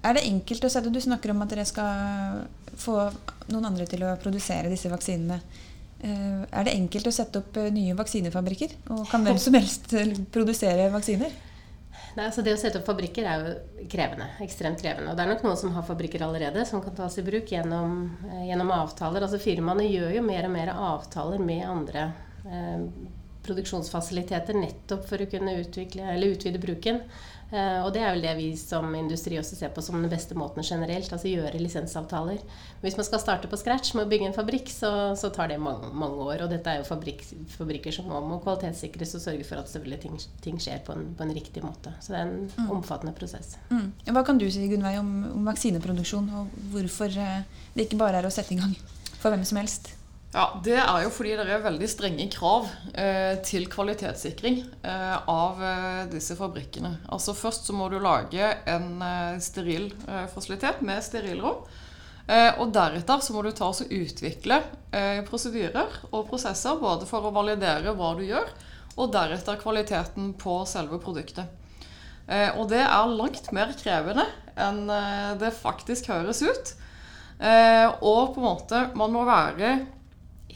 Er 0.00 0.16
det 0.16 0.24
enkelt 0.24 0.64
å 0.64 0.70
sette 0.72 0.88
Du 0.88 1.00
snakker 1.02 1.32
om 1.34 1.42
at 1.44 1.50
dere 1.52 1.66
skal 1.68 2.44
få 2.80 2.94
noen 3.50 3.66
andre 3.72 3.84
til 3.90 4.04
å 4.06 4.14
produsere 4.22 4.70
disse 4.72 4.88
vaksinene. 4.88 5.40
Eh, 6.00 6.42
Er 6.50 6.66
det 6.66 6.74
enkelt 6.74 7.06
å 7.06 7.12
sette 7.14 7.42
opp 7.42 7.56
eh, 7.60 7.70
nye 7.74 7.94
vaksinefabrikker? 7.98 8.76
Og 8.94 9.06
kan 9.10 9.24
hvem 9.26 9.38
som 9.40 9.56
helst 9.58 9.92
eh, 9.92 10.16
produsere 10.32 10.88
vaksiner? 10.94 11.32
Nei, 12.16 12.24
altså 12.26 12.42
Det 12.42 12.54
å 12.56 12.58
sette 12.58 12.80
opp 12.80 12.88
fabrikker 12.88 13.26
er 13.28 13.44
jo 13.44 13.86
krevende. 13.90 14.26
Ekstremt 14.42 14.80
krevende. 14.82 15.12
Og 15.12 15.18
det 15.18 15.24
er 15.24 15.30
nok 15.30 15.44
noen 15.46 15.60
som 15.60 15.74
har 15.76 15.86
fabrikker 15.86 16.24
allerede, 16.26 16.64
som 16.66 16.82
kan 16.82 16.96
tas 16.96 17.18
i 17.20 17.26
bruk 17.26 17.52
gjennom, 17.52 18.02
gjennom 18.48 18.72
avtaler. 18.74 19.26
Altså 19.26 19.38
Firmaene 19.42 19.86
gjør 19.86 20.16
jo 20.16 20.26
mer 20.26 20.48
og 20.48 20.54
mer 20.56 20.72
avtaler 20.74 21.42
med 21.44 21.66
andre 21.68 22.08
eh, 22.48 22.86
produksjonsfasiliteter 23.46 24.58
nettopp 24.58 25.06
for 25.08 25.22
å 25.22 25.28
kunne 25.30 25.58
utvikle, 25.60 26.16
utvide 26.32 26.62
bruken. 26.62 27.04
Eh, 27.50 27.80
og 27.82 27.90
det 27.94 28.02
er 28.04 28.12
vel 28.14 28.22
det 28.22 28.32
vi 28.38 28.48
som 28.58 28.92
industri 28.94 29.38
også 29.40 29.56
ser 29.58 29.72
på 29.74 29.82
som 29.82 29.98
den 29.98 30.10
beste 30.12 30.36
måten 30.38 30.62
generelt. 30.66 31.10
Altså 31.10 31.30
gjøre 31.30 31.58
lisensavtaler. 31.58 32.38
Men 32.44 32.86
hvis 32.86 32.98
man 32.98 33.08
skal 33.08 33.22
starte 33.22 33.50
på 33.50 33.58
scratch 33.58 33.94
med 33.96 34.06
å 34.06 34.10
bygge 34.10 34.28
en 34.30 34.36
fabrikk, 34.36 34.70
så, 34.70 34.92
så 35.18 35.32
tar 35.34 35.50
det 35.50 35.58
mange, 35.62 35.90
mange 35.90 36.22
år. 36.28 36.44
Og 36.46 36.54
dette 36.54 36.70
er 36.70 36.80
jo 36.80 36.88
fabrikk, 36.88 37.24
fabrikker 37.56 37.94
som 37.96 38.10
må, 38.10 38.22
må 38.26 38.40
kvalitetssikres 38.44 39.16
og 39.18 39.24
sørge 39.26 39.48
for 39.48 39.62
at 39.62 39.72
selvfølgelig 39.72 40.02
ting, 40.06 40.18
ting 40.46 40.62
skjer 40.62 40.82
på 40.86 40.94
en, 40.96 41.08
på 41.18 41.26
en 41.26 41.34
riktig 41.36 41.64
måte. 41.66 41.94
Så 42.00 42.14
det 42.14 42.22
er 42.22 42.30
en 42.30 42.72
omfattende 42.78 43.14
prosess. 43.16 43.56
Mm. 43.72 43.90
Hva 44.14 44.24
kan 44.26 44.40
du 44.40 44.46
si 44.50 44.68
Gunnveig, 44.70 45.00
om, 45.02 45.14
om 45.34 45.50
vaksineproduksjon, 45.50 46.30
og 46.38 46.58
hvorfor 46.74 47.18
eh, 47.18 47.46
det 47.74 47.88
ikke 47.88 48.00
bare 48.00 48.22
er 48.22 48.30
å 48.30 48.34
sette 48.34 48.54
i 48.54 48.60
gang 48.60 48.76
for 49.20 49.32
hvem 49.34 49.42
som 49.46 49.58
helst? 49.60 49.96
Ja, 50.30 50.44
Det 50.62 50.76
er 50.78 51.02
jo 51.02 51.10
fordi 51.10 51.32
det 51.34 51.50
er 51.50 51.62
veldig 51.64 51.86
strenge 51.90 52.28
krav 52.30 52.68
eh, 52.94 53.40
til 53.42 53.64
kvalitetssikring 53.70 54.60
eh, 54.86 55.16
av 55.26 55.58
eh, 55.58 56.04
disse 56.12 56.36
fabrikkene. 56.38 57.00
Altså 57.10 57.34
Først 57.34 57.66
så 57.66 57.74
må 57.74 57.88
du 57.90 57.96
lage 57.98 58.52
en 58.70 59.02
eh, 59.02 59.40
steril 59.42 59.88
eh, 60.06 60.28
fasilitet 60.30 60.84
med 60.86 61.02
sterilrom. 61.02 61.66
Eh, 62.30 62.60
og 62.62 62.70
deretter 62.70 63.26
så 63.26 63.34
må 63.34 63.42
du 63.42 63.50
ta 63.50 63.72
og 63.72 63.90
utvikle 63.90 64.62
prosedyrer 65.26 66.00
og 66.10 66.28
prosesser 66.30 66.78
både 66.78 67.06
for 67.06 67.26
å 67.26 67.34
validere 67.34 67.92
hva 67.94 68.14
du 68.18 68.24
gjør, 68.26 68.48
og 68.98 69.12
deretter 69.14 69.58
kvaliteten 69.58 70.32
på 70.38 70.56
selve 70.66 70.98
produktet. 71.02 71.46
Og 72.58 72.64
det 72.70 72.80
er 72.82 73.12
langt 73.14 73.52
mer 73.54 73.70
krevende 73.78 74.24
enn 74.58 74.82
det 75.38 75.52
faktisk 75.54 76.10
høres 76.10 76.42
ut. 76.42 76.72
Og 78.02 78.34
på 78.34 78.42
en 78.42 78.48
måte, 78.48 78.82
man 78.98 79.14
må 79.14 79.22
være 79.30 79.70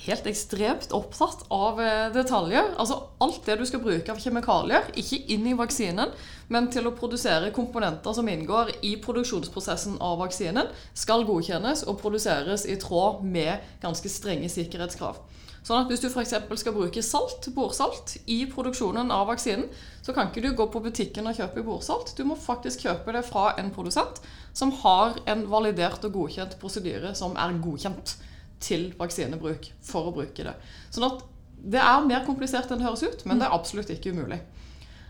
helt 0.05 0.27
ekstremt 0.27 0.93
opptatt 0.97 1.45
av 1.55 1.81
eh, 1.83 2.07
detaljer. 2.15 2.73
Altså 2.81 2.99
alt 3.25 3.43
det 3.47 3.59
du 3.61 3.65
skal 3.69 3.83
bruke 3.85 4.13
av 4.13 4.21
kjemikalier, 4.23 4.91
ikke 5.01 5.21
inn 5.35 5.47
i 5.51 5.57
vaksinen, 5.59 6.13
men 6.53 6.71
til 6.73 6.89
å 6.89 6.95
produsere 6.97 7.53
komponenter 7.55 8.17
som 8.17 8.29
inngår 8.29 8.75
i 8.85 8.97
produksjonsprosessen 9.05 10.01
av 10.05 10.19
vaksinen, 10.23 10.73
skal 10.95 11.27
godkjennes 11.29 11.87
og 11.89 12.01
produseres 12.03 12.67
i 12.69 12.79
tråd 12.81 13.25
med 13.25 13.65
ganske 13.85 14.13
strenge 14.13 14.51
sikkerhetskrav. 14.53 15.23
Sånn 15.65 15.81
at 15.81 15.89
Hvis 15.89 16.03
du 16.03 16.11
f.eks. 16.11 16.35
skal 16.61 16.75
bruke 16.77 17.01
salt, 17.01 17.47
bordsalt 17.57 18.19
i 18.29 18.43
produksjonen 18.53 19.09
av 19.15 19.31
vaksinen, 19.31 19.71
så 20.05 20.13
kan 20.13 20.29
ikke 20.29 20.43
du 20.45 20.51
gå 20.53 20.67
på 20.69 20.83
butikken 20.85 21.31
og 21.31 21.39
kjøpe 21.39 21.65
bordsalt. 21.65 22.13
Du 22.19 22.21
må 22.29 22.37
faktisk 22.37 22.85
kjøpe 22.85 23.15
det 23.17 23.25
fra 23.25 23.55
en 23.57 23.73
produsent 23.73 24.21
som 24.53 24.75
har 24.83 25.17
en 25.25 25.47
validert 25.49 26.05
og 26.05 26.19
godkjent 26.19 26.59
prosedyre 26.61 27.15
som 27.17 27.33
er 27.41 27.57
godkjent 27.65 28.19
til 28.61 28.93
vaksinebruk 28.99 29.71
for 29.83 30.09
å 30.11 30.15
bruke 30.15 30.45
det. 30.47 30.55
Sånn 30.91 31.09
at 31.09 31.25
det 31.65 31.81
er 31.81 32.05
mer 32.05 32.25
komplisert 32.27 32.71
enn 32.71 32.81
det 32.83 32.87
høres 32.87 33.03
ut, 33.07 33.25
men 33.25 33.39
det 33.41 33.47
er 33.49 33.55
absolutt 33.57 33.91
ikke 33.95 34.13
umulig. 34.13 34.41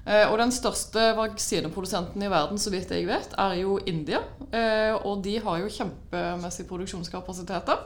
Eh, 0.06 0.28
Og 0.30 0.38
den 0.38 0.52
største 0.52 1.14
vaksineprodusenten 1.16 2.22
i 2.22 2.28
verden, 2.30 2.58
så 2.60 2.70
vidt 2.70 2.90
jeg 2.92 3.06
vet, 3.08 3.34
er 3.40 3.54
jo 3.62 3.78
India. 3.86 4.20
Eh, 4.52 4.94
Og 5.04 5.22
de 5.24 5.38
har 5.38 5.58
jo 5.58 5.72
kjempemessige 5.72 6.68
produksjonskapasiteter. 6.68 7.78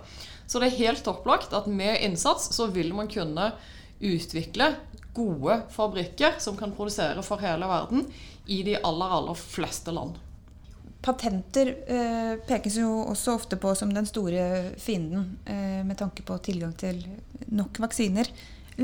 Så 0.47 0.61
det 0.61 0.73
er 0.73 0.79
helt 0.87 1.07
opplagt 1.09 1.53
at 1.53 1.67
med 1.67 2.01
innsats 2.03 2.51
så 2.57 2.67
vil 2.73 2.93
man 2.95 3.09
kunne 3.09 3.53
utvikle 4.01 4.77
gode 5.15 5.63
fabrikker 5.75 6.39
som 6.39 6.57
kan 6.57 6.73
produsere 6.73 7.23
for 7.27 7.39
hele 7.43 7.67
verden 7.67 8.07
i 8.47 8.63
de 8.63 8.77
aller, 8.77 9.11
aller 9.19 9.35
fleste 9.35 9.93
land. 9.93 10.15
Patenter 11.09 11.71
eh, 11.89 12.35
pekes 12.45 12.75
jo 12.77 12.89
også 13.09 13.39
ofte 13.39 13.57
på 13.57 13.71
som 13.79 13.89
den 13.95 14.05
store 14.05 14.75
fienden 14.77 15.39
eh, 15.49 15.81
med 15.87 15.97
tanke 15.97 16.21
på 16.21 16.37
tilgang 16.45 16.75
til 16.77 17.01
nok 17.49 17.81
vaksiner. 17.81 18.29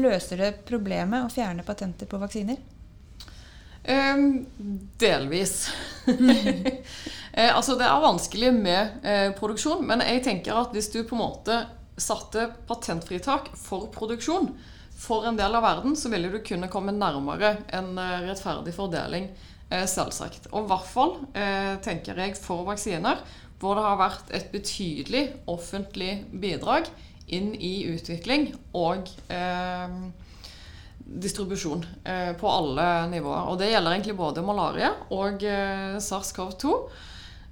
Løser 0.01 0.41
det 0.41 0.49
problemet 0.65 1.27
å 1.27 1.33
fjerne 1.33 1.67
patenter 1.67 2.09
på 2.09 2.23
vaksiner? 2.23 2.63
Um, 3.85 4.47
delvis. 4.97 5.69
eh, 6.09 7.51
altså 7.53 7.77
det 7.77 7.85
er 7.85 8.07
vanskelig 8.07 8.55
med 8.57 9.05
eh, 9.05 9.29
produksjon, 9.37 9.85
men 9.85 10.01
jeg 10.09 10.25
tenker 10.25 10.57
at 10.57 10.73
hvis 10.73 10.89
du 10.95 11.03
på 11.03 11.19
en 11.19 11.27
måte 11.27 11.59
satte 12.01 12.49
patentfritak 12.65 13.53
for 13.61 13.91
produksjon 13.93 14.49
for 14.97 15.29
en 15.29 15.37
del 15.37 15.61
av 15.61 15.67
verden, 15.67 15.93
så 15.93 16.09
ville 16.09 16.33
du 16.33 16.41
kunne 16.41 16.73
komme 16.73 16.97
nærmere 16.97 17.59
en 17.77 17.99
rettferdig 18.25 18.73
fordeling, 18.73 19.29
selvsagt. 19.71 20.51
Og 20.53 20.65
i 20.65 20.69
hvert 20.71 20.91
fall, 20.91 21.15
eh, 21.35 21.75
tenker 21.83 22.19
jeg, 22.21 22.37
for 22.39 22.67
vaksiner, 22.69 23.23
hvor 23.59 23.79
det 23.79 23.87
har 23.87 23.97
vært 24.01 24.35
et 24.37 24.51
betydelig 24.53 25.25
offentlig 25.49 26.25
bidrag 26.31 26.91
inn 27.33 27.55
i 27.57 27.87
utvikling 27.95 28.51
og 28.77 29.09
eh, 29.33 29.97
distribusjon 31.05 31.85
eh, 32.05 32.33
på 32.37 32.51
alle 32.51 32.87
nivåer. 33.13 33.49
Og 33.51 33.59
det 33.61 33.71
gjelder 33.73 33.97
egentlig 33.97 34.19
både 34.19 34.45
malaria 34.45 34.93
og 35.15 35.45
eh, 35.49 35.97
SARS-CoV-2. 36.01 36.77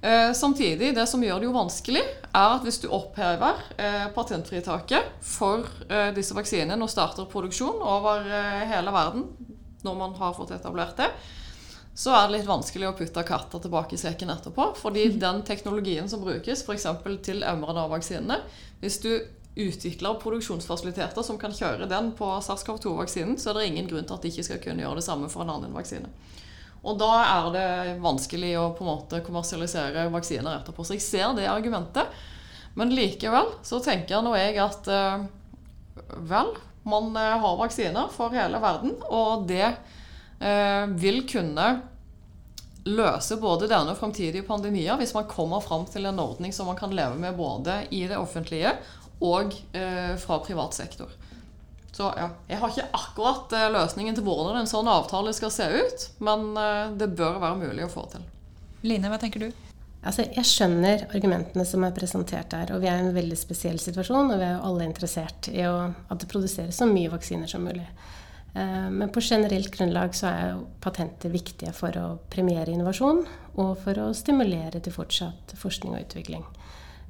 Eh, 0.03 0.31
samtidig, 0.35 0.91
det 0.95 1.05
som 1.09 1.21
gjør 1.23 1.39
det 1.41 1.47
jo 1.47 1.55
vanskelig, 1.55 2.03
er 2.33 2.55
at 2.57 2.65
hvis 2.65 2.81
du 2.83 2.89
opphever 2.91 3.61
eh, 3.77 4.09
patentfritaket 4.15 5.13
for 5.23 5.69
eh, 5.87 6.11
disse 6.15 6.35
vaksinene 6.35 6.81
og 6.83 6.91
starter 6.91 7.29
produksjon 7.31 7.79
over 7.79 8.27
eh, 8.27 8.65
hele 8.73 8.93
verden 8.93 9.29
når 9.83 9.95
man 9.99 10.13
har 10.19 10.35
fått 10.35 10.53
etablert 10.55 10.99
det, 10.99 11.09
så 11.95 12.13
er 12.15 12.25
det 12.25 12.39
litt 12.39 12.49
vanskelig 12.49 12.87
å 12.89 12.95
putte 12.97 13.23
katter 13.27 13.61
tilbake 13.61 13.93
i 13.93 14.01
sekken 14.01 14.31
etterpå. 14.33 14.71
Fordi 14.79 15.05
den 15.21 15.43
teknologien 15.45 16.09
som 16.09 16.23
brukes, 16.23 16.65
f.eks. 16.65 16.87
til 17.25 17.45
mRNA-vaksinene 17.45 18.39
Hvis 18.81 18.97
du 19.03 19.11
utvikler 19.53 20.17
produksjonsfasiliteter 20.21 21.21
som 21.21 21.37
kan 21.37 21.53
kjøre 21.53 21.85
den 21.85 22.09
på 22.17 22.25
SARS-CoV-2-vaksinen, 22.41 23.37
så 23.37 23.51
er 23.51 23.59
det 23.59 23.67
ingen 23.69 23.89
grunn 23.91 24.07
til 24.09 24.17
at 24.17 24.25
de 24.25 24.31
ikke 24.33 24.47
skal 24.47 24.63
kunne 24.63 24.81
gjøre 24.81 24.97
det 24.97 25.05
samme 25.05 25.29
for 25.29 25.45
en 25.45 25.53
annen 25.53 25.75
vaksine. 25.77 26.09
Og 26.83 26.97
da 26.99 27.11
er 27.21 27.49
det 27.53 27.67
vanskelig 28.03 28.55
å 28.59 28.71
på 28.75 28.83
en 28.83 28.89
måte 28.89 29.21
kommersialisere 29.23 30.09
vaksiner 30.11 30.57
etterpå. 30.57 30.83
Så 30.83 30.97
jeg 30.97 31.05
ser 31.05 31.37
det 31.37 31.45
argumentet. 31.47 32.09
Men 32.73 32.91
likevel 32.91 33.53
så 33.63 33.77
tenker 33.85 34.25
nå 34.25 34.33
jeg 34.35 34.57
at 34.59 34.89
eh, 34.89 35.25
vel, 36.25 36.49
man 36.89 37.13
eh, 37.13 37.35
har 37.45 37.59
vaksiner 37.61 38.09
for 38.11 38.33
hele 38.33 38.59
verden, 38.59 38.97
og 39.05 39.45
det 39.47 39.67
vil 40.99 41.21
kunne 41.29 41.65
løse 42.83 43.37
både 43.39 43.69
denne 43.71 43.93
og 43.93 43.99
framtidige 43.99 44.43
pandemier 44.47 44.97
hvis 44.99 45.13
man 45.15 45.27
kommer 45.31 45.63
fram 45.63 45.85
til 45.87 46.07
en 46.09 46.19
ordning 46.19 46.53
som 46.55 46.67
man 46.67 46.79
kan 46.79 46.91
leve 46.95 47.15
med 47.19 47.37
både 47.37 47.83
i 47.95 48.03
det 48.09 48.17
offentlige 48.19 48.73
og 49.23 49.55
eh, 49.71 50.15
fra 50.19 50.39
privat 50.43 50.73
sektor. 50.73 51.11
Så 51.93 52.13
ja, 52.17 52.29
Jeg 52.47 52.57
har 52.57 52.71
ikke 52.71 52.89
akkurat 52.91 53.53
eh, 53.53 53.69
løsningen 53.71 54.17
til 54.17 54.25
hvordan 54.25 54.57
en 54.59 54.69
sånn 54.69 54.89
avtale 54.89 55.33
skal 55.37 55.53
se 55.53 55.67
ut, 55.69 56.07
men 56.25 56.49
eh, 56.59 56.95
det 56.99 57.13
bør 57.15 57.37
være 57.39 57.61
mulig 57.61 57.85
å 57.85 57.91
få 57.93 58.07
til. 58.11 58.25
Line, 58.83 59.11
hva 59.11 59.19
tenker 59.21 59.45
du? 59.45 59.51
Altså, 60.03 60.25
jeg 60.35 60.43
skjønner 60.43 61.05
argumentene 61.15 61.63
som 61.63 61.85
er 61.87 61.93
presentert 61.95 62.51
her. 62.51 62.73
og 62.75 62.81
Vi 62.83 62.89
er 62.91 62.99
i 62.99 63.05
en 63.05 63.15
veldig 63.15 63.37
spesiell 63.39 63.79
situasjon, 63.79 64.33
og 64.33 64.41
vi 64.41 64.49
er 64.49 64.57
jo 64.57 64.65
alle 64.67 64.89
interessert 64.89 65.47
i 65.53 65.63
å, 65.69 65.77
at 66.11 66.19
det 66.19 66.27
produseres 66.33 66.81
så 66.81 66.89
mye 66.89 67.13
vaksiner 67.13 67.47
som 67.47 67.63
mulig. 67.63 67.85
Eh, 68.53 68.89
men 68.89 69.09
på 69.09 69.21
generelt 69.21 69.71
grunnlag 69.73 70.15
så 70.15 70.29
er 70.29 70.59
patenter 70.83 71.33
viktige 71.33 71.73
for 71.73 71.97
å 71.97 72.07
premiere 72.29 72.73
innovasjon 72.73 73.23
og 73.57 73.73
for 73.81 74.01
å 74.01 74.11
stimulere 74.17 74.81
til 74.83 74.93
fortsatt 74.93 75.55
forskning 75.57 75.95
og 75.95 76.05
utvikling. 76.05 76.45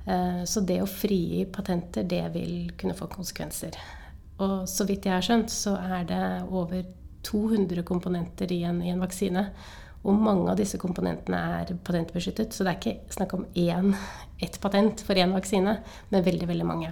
Eh, 0.08 0.44
så 0.48 0.64
det 0.64 0.82
å 0.84 0.90
frigi 0.90 1.44
patenter, 1.52 2.08
det 2.08 2.26
vil 2.34 2.72
kunne 2.80 2.96
få 2.98 3.10
konsekvenser. 3.12 3.78
Og 4.44 4.64
så 4.70 4.88
vidt 4.88 5.08
jeg 5.08 5.16
har 5.16 5.26
skjønt, 5.26 5.52
så 5.52 5.76
er 5.78 6.08
det 6.10 6.24
over 6.50 6.84
200 7.24 7.84
komponenter 7.88 8.52
i 8.52 8.64
en, 8.68 8.82
i 8.84 8.92
en 8.92 9.04
vaksine. 9.04 9.48
Og 10.04 10.20
mange 10.20 10.50
av 10.52 10.58
disse 10.60 10.80
komponentene 10.80 11.40
er 11.62 11.76
patentbeskyttet. 11.88 12.52
Så 12.52 12.66
det 12.66 12.74
er 12.74 12.80
ikke 12.82 13.16
snakk 13.16 13.36
om 13.38 13.46
én, 13.56 13.94
ett 14.44 14.60
patent 14.64 15.04
for 15.06 15.16
én 15.16 15.32
vaksine, 15.36 15.78
men 16.12 16.26
veldig, 16.26 16.50
veldig 16.50 16.68
mange. 16.68 16.92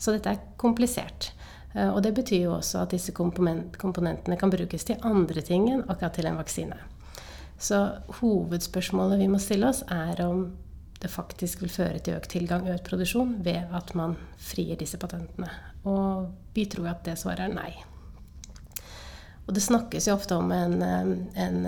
Så 0.00 0.14
dette 0.14 0.32
er 0.32 0.46
komplisert. 0.60 1.32
Eh, 1.74 1.88
og 1.88 2.02
det 2.02 2.14
betyr 2.16 2.46
jo 2.46 2.54
også 2.56 2.84
at 2.84 2.94
disse 2.94 3.12
komponentene 3.12 4.38
kan 4.38 4.52
brukes 4.52 4.86
til 4.88 5.02
andre 5.06 5.44
ting 5.44 5.68
enn 5.72 5.84
akkurat 5.88 6.16
til 6.16 6.30
en 6.30 6.40
vaksine. 6.40 6.78
Så 7.58 7.82
hovedspørsmålet 8.20 9.18
vi 9.18 9.28
må 9.30 9.40
stille 9.42 9.68
oss, 9.68 9.82
er 9.90 10.20
om 10.24 10.46
det 11.02 11.10
faktisk 11.10 11.62
vil 11.62 11.70
føre 11.70 12.00
til 12.02 12.18
økt 12.18 12.32
tilgang 12.34 12.66
og 12.66 12.74
økt 12.74 12.88
produksjon 12.90 13.36
ved 13.46 13.70
at 13.74 13.94
man 13.98 14.16
frier 14.42 14.78
disse 14.78 14.98
patentene. 14.98 15.50
Og 15.86 16.30
vi 16.54 16.66
tror 16.70 16.92
at 16.94 17.04
det 17.06 17.18
svaret 17.18 17.46
er 17.46 17.54
nei. 17.54 17.72
Og 19.48 19.54
det 19.56 19.64
snakkes 19.64 20.10
jo 20.10 20.14
ofte 20.14 20.36
om 20.36 20.50
en, 20.52 20.82
en, 20.84 21.62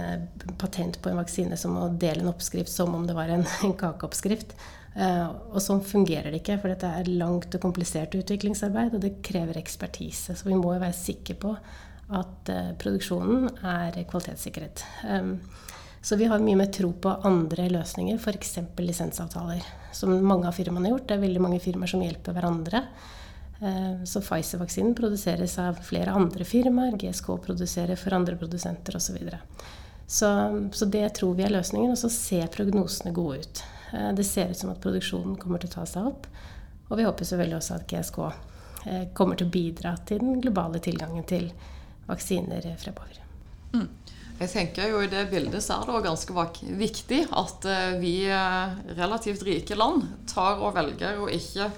patent 0.60 0.99
på 1.00 1.08
en 1.08 1.16
vaksine 1.16 1.56
som 1.56 1.78
å 1.80 1.87
dele 1.88 2.20
en 2.20 2.28
oppskrift 2.28 2.68
som 2.68 2.92
om 2.94 3.06
det 3.08 3.16
var 3.16 3.32
en, 3.32 3.46
en 3.64 3.72
kakeoppskrift. 3.80 4.52
Uh, 4.90 5.30
og 5.54 5.62
sånn 5.64 5.80
fungerer 5.87 6.28
det 6.28 6.42
ikke, 6.42 6.58
for 6.60 6.72
dette 6.72 6.90
er 7.00 7.08
langt 7.08 7.54
og 7.56 7.62
komplisert 7.62 8.12
utviklingsarbeid, 8.18 8.99
og 8.99 9.04
det 9.04 9.14
krever 9.25 9.56
ekspertise. 9.62 10.37
Så 10.37 10.50
vi 10.50 10.58
må 10.60 10.75
jo 10.75 10.82
være 10.82 10.99
sikre 10.99 11.38
på 11.40 11.54
at 12.20 12.52
uh, 12.52 12.72
produksjonen 12.82 13.49
er 13.64 13.96
kvalitetssikret. 14.10 14.84
Så 16.02 16.16
vi 16.16 16.28
har 16.28 16.40
mye 16.40 16.56
mer 16.56 16.68
tro 16.72 16.90
på 16.92 17.12
andre 17.28 17.68
løsninger, 17.72 18.21
f.eks. 18.21 18.58
lisensavtaler. 18.80 19.64
Som 19.97 20.19
mange 20.25 20.49
av 20.49 20.56
firmaene 20.56 20.88
har 20.88 20.99
gjort. 20.99 21.08
Det 21.08 21.16
er 21.16 21.25
veldig 21.25 21.43
mange 21.45 21.60
firmaer 21.64 21.93
som 21.93 22.04
hjelper 22.04 22.36
hverandre. 22.36 22.84
Eh, 23.60 24.04
så 24.04 24.20
Pfizer-vaksinen 24.20 24.94
produseres 24.94 25.58
av 25.58 25.73
flere 25.73 26.10
andre 26.10 26.44
firmaer. 26.44 26.96
GSK 26.96 27.26
produserer 27.44 27.96
for 27.96 28.14
andre 28.14 28.36
produsenter 28.36 28.96
osv. 28.96 29.18
Så, 30.06 30.28
så 30.73 30.84
det 30.84 31.08
tror 31.08 31.34
vi 31.34 31.44
er 31.44 31.52
løsningen. 31.52 31.92
Og 31.92 31.99
så 31.99 32.08
ser 32.12 32.49
prognosene 32.54 33.12
gode 33.16 33.42
ut. 33.42 33.64
Eh, 33.92 34.12
det 34.16 34.25
ser 34.25 34.50
ut 34.50 34.58
som 34.58 34.73
at 34.73 34.80
produksjonen 34.82 35.36
kommer 35.40 35.60
til 35.60 35.73
å 35.73 35.80
ta 35.80 35.88
seg 35.88 36.08
opp. 36.12 36.30
Og 36.88 36.96
vi 36.99 37.06
håper 37.06 37.28
selvfølgelig 37.28 37.58
også 37.60 37.76
at 37.76 37.90
GSK 37.92 38.23
eh, 38.25 39.04
kommer 39.14 39.36
til 39.36 39.50
å 39.50 39.56
bidra 39.58 39.96
til 40.08 40.25
den 40.25 40.40
globale 40.40 40.80
tilgangen 40.82 41.28
til 41.28 41.50
vaksiner 42.08 42.64
fremover. 42.80 43.20
Mm. 43.75 43.90
Jeg 44.40 44.49
tenker 44.54 44.88
jo 44.88 45.02
I 45.04 45.10
det 45.12 45.26
bildet 45.28 45.60
så 45.62 45.76
er 45.76 45.90
det 45.90 46.00
ganske 46.06 46.44
viktig 46.80 47.18
at 47.36 47.66
vi 48.00 48.14
relativt 48.96 49.44
rike 49.44 49.76
land 49.76 50.06
tar 50.32 50.62
og 50.64 50.73
velger 50.78 51.20
å 51.20 51.28
ikke 51.28 51.68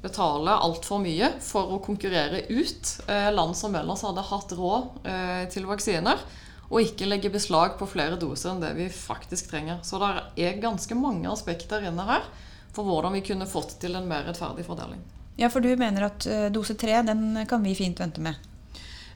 betale 0.00 0.54
altfor 0.64 1.02
mye 1.02 1.32
for 1.44 1.74
å 1.76 1.80
konkurrere 1.84 2.44
ut 2.48 2.92
eh, 3.06 3.30
land 3.34 3.56
som 3.58 3.74
ellers 3.76 4.04
hadde 4.06 4.26
hatt 4.30 4.54
råd 4.56 5.08
til 5.52 5.66
vaksiner, 5.68 6.22
og 6.70 6.84
ikke 6.86 7.08
legge 7.08 7.32
beslag 7.34 7.74
på 7.78 7.88
flere 7.90 8.18
doser 8.20 8.52
enn 8.52 8.62
det 8.62 8.70
vi 8.76 8.86
faktisk 8.94 9.50
trenger. 9.50 9.80
Så 9.82 9.98
det 10.02 10.12
er 10.46 10.60
ganske 10.62 10.94
mange 10.94 11.28
aspekter 11.30 11.82
inne 11.84 12.06
her 12.06 12.28
for 12.70 12.86
hvordan 12.86 13.16
vi 13.16 13.24
kunne 13.26 13.48
fått 13.50 13.74
til 13.82 13.98
en 13.98 14.06
mer 14.08 14.28
rettferdig 14.28 14.64
fordeling. 14.68 15.02
Ja, 15.40 15.50
for 15.50 15.64
du 15.64 15.72
mener 15.80 16.06
at 16.10 16.28
dose 16.54 16.76
tre 16.78 17.00
den 17.02 17.42
kan 17.50 17.64
vi 17.66 17.74
fint 17.74 17.98
vente 17.98 18.22
med? 18.22 18.38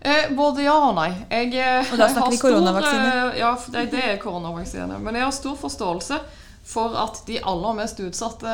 Eh, 0.05 0.31
både 0.37 0.67
ja 0.67 0.75
og 0.91 0.99
nei. 0.99 1.09
Jeg, 1.31 1.55
eh, 1.57 1.93
og 1.93 1.97
da 1.97 2.11
snakker 2.13 2.33
vi 2.35 2.41
koronavaksine? 2.43 3.05
Eh, 3.09 3.39
ja, 3.41 3.53
det, 3.73 3.85
det 3.95 4.03
er 4.05 4.19
koronavaksine. 4.21 4.99
Men 5.01 5.17
jeg 5.17 5.25
har 5.25 5.33
stor 5.33 5.55
forståelse 5.57 6.19
for 6.65 6.97
at 6.97 7.21
de 7.29 7.39
aller 7.45 7.77
mest 7.77 8.01
utsatte 8.01 8.53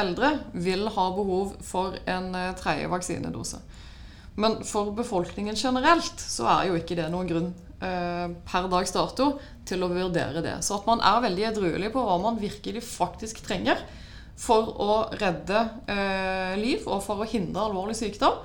eldre 0.00 0.32
vil 0.56 0.86
ha 0.94 1.06
behov 1.12 1.56
for 1.64 1.98
en 2.08 2.32
eh, 2.34 2.52
tredje 2.56 2.88
vaksinedose. 2.88 3.60
Men 4.40 4.60
for 4.64 4.94
befolkningen 4.96 5.58
generelt 5.58 6.22
så 6.22 6.48
er 6.48 6.70
jo 6.70 6.78
ikke 6.78 6.96
det 6.96 7.10
noen 7.12 7.28
grunn 7.28 7.50
eh, 7.84 8.32
per 8.48 8.70
dags 8.72 8.94
dato 8.96 9.34
til 9.68 9.84
å 9.84 9.90
vurdere 9.92 10.40
det. 10.44 10.56
Så 10.64 10.78
at 10.78 10.88
man 10.88 11.04
er 11.04 11.20
veldig 11.26 11.48
edruelig 11.50 11.92
på 11.92 12.04
hva 12.06 12.16
man 12.22 12.40
virkelig 12.40 12.84
faktisk 12.86 13.42
trenger 13.44 13.82
for 14.40 14.72
å 14.80 14.98
redde 15.20 15.60
eh, 15.90 16.56
liv 16.56 16.88
og 16.88 17.04
for 17.04 17.20
å 17.20 17.28
hindre 17.28 17.68
alvorlig 17.68 17.98
sykdom. 17.98 18.40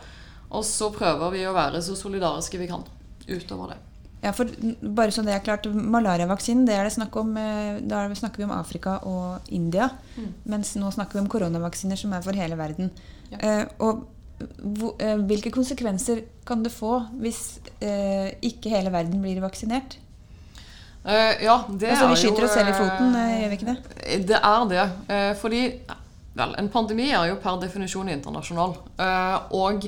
Og 0.55 0.67
så 0.67 0.91
prøver 0.93 1.31
vi 1.33 1.47
å 1.47 1.55
være 1.55 1.79
så 1.83 1.95
solidariske 1.97 2.59
vi 2.59 2.67
kan 2.69 2.83
utover 3.25 3.71
det. 3.71 3.79
Ja, 4.25 4.31
for 4.33 4.49
bare 4.81 5.13
så 5.13 5.21
det 5.25 5.35
er 5.35 5.43
klart, 5.45 5.67
Malariavaksinen 5.69 6.65
det 6.65 6.73
er 6.73 6.87
det 6.87 6.95
snakk 6.95 7.13
om, 7.21 7.35
eh, 7.37 7.77
da 7.85 8.07
snakker 8.09 8.41
vi 8.41 8.47
om 8.47 8.55
Afrika 8.55 8.97
og 9.05 9.51
India. 9.53 9.91
Mm. 10.15 10.31
Mens 10.49 10.73
nå 10.81 10.89
snakker 10.93 11.19
vi 11.19 11.23
om 11.25 11.29
koronavaksiner 11.29 11.99
som 11.99 12.13
er 12.13 12.23
for 12.25 12.33
hele 12.33 12.57
verden. 12.57 12.89
Ja. 13.29 13.37
Eh, 13.37 13.65
og 13.85 14.07
eh, 14.97 15.21
hvilke 15.29 15.53
konsekvenser 15.53 16.23
kan 16.47 16.65
det 16.65 16.73
få 16.73 17.03
hvis 17.21 17.59
eh, 17.81 18.33
ikke 18.41 18.73
hele 18.73 18.93
verden 18.93 19.21
blir 19.21 19.43
vaksinert? 19.45 19.99
Uh, 21.05 21.37
ja, 21.37 21.59
det 21.69 21.91
altså, 21.93 22.07
vi 22.09 22.17
skyter 22.17 22.47
oss 22.47 22.55
selv 22.57 22.71
i 22.71 22.73
foten, 22.73 23.13
gjør 23.13 23.51
vi 23.51 23.57
ikke 23.59 23.67
det? 23.67 24.21
Det 24.25 24.39
er 24.39 24.63
det. 24.71 24.85
fordi 25.37 25.59
vel, 26.33 26.55
en 26.57 26.69
pandemi 26.73 27.11
er 27.11 27.27
jo 27.29 27.35
per 27.43 27.59
definisjon 27.61 28.09
internasjonal. 28.09 28.73
og 29.53 29.85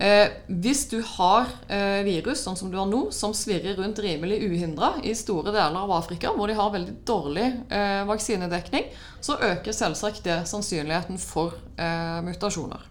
Eh, 0.00 0.30
hvis 0.48 0.86
du 0.88 1.02
har 1.04 1.50
eh, 1.68 2.00
virus 2.06 2.40
sånn 2.46 2.56
som 2.56 2.70
du 2.72 2.78
har 2.80 2.86
nå, 2.88 3.10
som 3.12 3.34
svirrer 3.36 3.76
rundt 3.76 3.98
rimelig 4.00 4.38
uhindra 4.46 4.94
i 5.04 5.12
store 5.12 5.52
deler 5.52 5.76
av 5.76 5.92
Afrika, 5.92 6.32
hvor 6.32 6.48
de 6.48 6.56
har 6.56 6.72
veldig 6.72 6.94
dårlig 7.04 7.48
eh, 7.68 8.00
vaksinedekning, 8.08 8.88
så 9.20 9.36
øker 9.50 9.76
selvsagt 9.76 10.24
det 10.24 10.38
sannsynligheten 10.48 11.20
for 11.20 11.58
eh, 11.76 12.16
mutasjoner. 12.24 12.86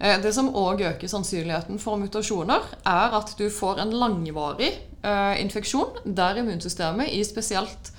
Eh, 0.00 0.16
det 0.24 0.32
som 0.32 0.48
òg 0.56 0.80
øker 0.94 1.12
sannsynligheten 1.12 1.82
for 1.82 2.00
mutasjoner, 2.00 2.64
er 2.80 3.18
at 3.20 3.36
du 3.36 3.50
får 3.52 3.84
en 3.84 3.92
langvarig 4.00 4.72
eh, 5.04 5.34
infeksjon 5.44 6.00
der 6.16 6.40
immunsystemet 6.40 7.12
i 7.12 7.20
spesielt 7.28 7.91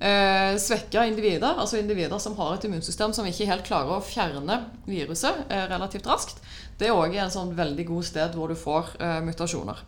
eh, 0.00 0.56
svekka 0.60 1.04
individer, 1.06 1.58
altså 1.58 1.78
individer 1.78 2.18
som 2.22 2.36
har 2.38 2.54
et 2.54 2.66
immunsystem 2.68 3.14
som 3.14 3.26
ikke 3.26 3.48
helt 3.48 3.66
klarer 3.66 3.98
å 3.98 4.04
fjerne 4.04 4.60
viruset 4.88 5.44
eh, 5.48 5.66
relativt 5.70 6.08
raskt, 6.10 6.42
det 6.78 6.88
er 6.88 6.96
òg 6.96 7.16
et 7.18 7.34
sånn 7.34 7.56
veldig 7.58 7.88
god 7.88 8.06
sted 8.06 8.36
hvor 8.38 8.50
du 8.50 8.58
får 8.58 8.94
eh, 9.02 9.20
mutasjoner. 9.26 9.82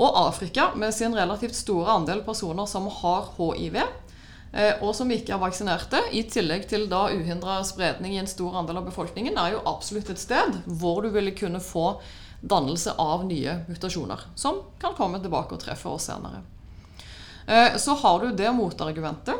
Og 0.00 0.16
Afrika, 0.16 0.70
med 0.80 0.94
sin 0.96 1.14
relativt 1.16 1.58
store 1.58 1.98
andel 1.98 2.22
personer 2.24 2.68
som 2.70 2.86
har 3.00 3.32
hiv, 3.36 3.76
eh, 3.76 4.80
og 4.80 4.94
som 4.96 5.10
ikke 5.12 5.34
er 5.36 5.42
vaksinerte, 5.42 6.00
i 6.16 6.24
tillegg 6.24 6.64
til 6.70 6.88
da 6.88 7.08
uhindra 7.12 7.60
spredning 7.68 8.16
i 8.16 8.22
en 8.22 8.30
stor 8.30 8.56
andel 8.62 8.80
av 8.80 8.88
befolkningen, 8.88 9.36
er 9.36 9.56
jo 9.56 9.66
absolutt 9.68 10.12
et 10.14 10.22
sted 10.22 10.62
hvor 10.80 11.02
du 11.04 11.10
ville 11.12 11.36
kunne 11.36 11.60
få 11.60 11.98
dannelse 12.40 12.94
av 12.96 13.26
nye 13.28 13.58
mutasjoner, 13.68 14.24
som 14.34 14.62
kan 14.80 14.96
komme 14.96 15.20
tilbake 15.20 15.58
og 15.58 15.60
treffe 15.60 15.92
oss 15.92 16.08
senere. 16.08 16.40
Eh, 17.50 17.76
så 17.76 17.94
har 17.94 18.20
du 18.20 18.36
det 18.36 18.52
motargumentet 18.54 19.34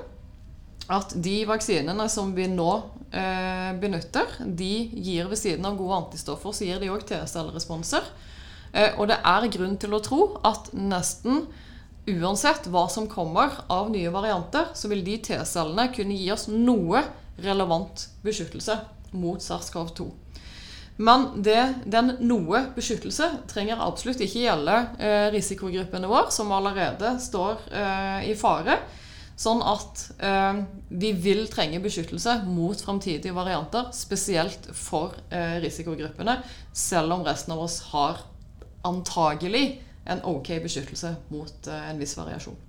at 0.91 1.13
de 1.15 1.37
vaksinene 1.47 2.09
som 2.11 2.33
vi 2.35 2.49
nå 2.51 2.71
eh, 3.15 3.71
benytter, 3.79 4.33
de 4.43 4.73
gir 4.91 5.31
ved 5.31 5.39
siden 5.39 5.69
av 5.69 5.77
gode 5.79 6.01
antistoffer, 6.01 6.51
så 6.51 6.67
gir 6.67 6.83
de 6.83 6.91
òg 6.91 7.05
T-celleresponser. 7.07 8.09
Eh, 8.73 8.99
og 8.99 9.07
det 9.13 9.21
er 9.23 9.47
grunn 9.55 9.77
til 9.79 9.95
å 9.95 10.03
tro 10.03 10.23
at 10.43 10.73
nesten 10.75 11.45
uansett 12.11 12.67
hva 12.73 12.89
som 12.91 13.07
kommer 13.11 13.61
av 13.71 13.93
nye 13.95 14.11
varianter, 14.11 14.73
så 14.75 14.91
vil 14.91 15.05
de 15.07 15.21
T-cellene 15.31 15.93
kunne 15.95 16.19
gi 16.19 16.33
oss 16.35 16.49
noe 16.51 17.05
relevant 17.39 18.09
beskyttelse 18.27 18.81
mot 19.15 19.39
SARS-CoV-2. 19.39 20.09
Men 21.01 21.27
det, 21.41 21.61
den 21.89 22.13
noe 22.29 22.67
beskyttelse 22.77 23.31
trenger 23.49 23.81
absolutt 23.81 24.21
ikke 24.21 24.43
gjelde 24.43 24.75
eh, 25.01 25.29
risikogruppene 25.33 26.09
våre, 26.11 26.29
som 26.35 26.51
allerede 26.53 27.15
står 27.25 27.63
eh, 27.73 28.27
i 28.29 28.35
fare. 28.37 28.77
Sånn 29.41 29.63
at 29.65 30.03
eh, 30.21 30.59
vi 31.01 31.15
vil 31.17 31.47
trenge 31.49 31.81
beskyttelse 31.81 32.43
mot 32.45 32.77
framtidige 32.85 33.33
varianter, 33.33 33.89
spesielt 33.97 34.69
for 34.77 35.17
eh, 35.33 35.57
risikogruppene, 35.65 36.37
selv 36.77 37.17
om 37.17 37.25
resten 37.25 37.57
av 37.57 37.65
oss 37.65 37.79
har 37.95 38.21
antagelig 38.85 39.81
en 40.05 40.21
ok 40.29 40.53
beskyttelse 40.67 41.15
mot 41.33 41.73
eh, 41.73 41.89
en 41.89 42.01
viss 42.01 42.13
variasjon. 42.19 42.61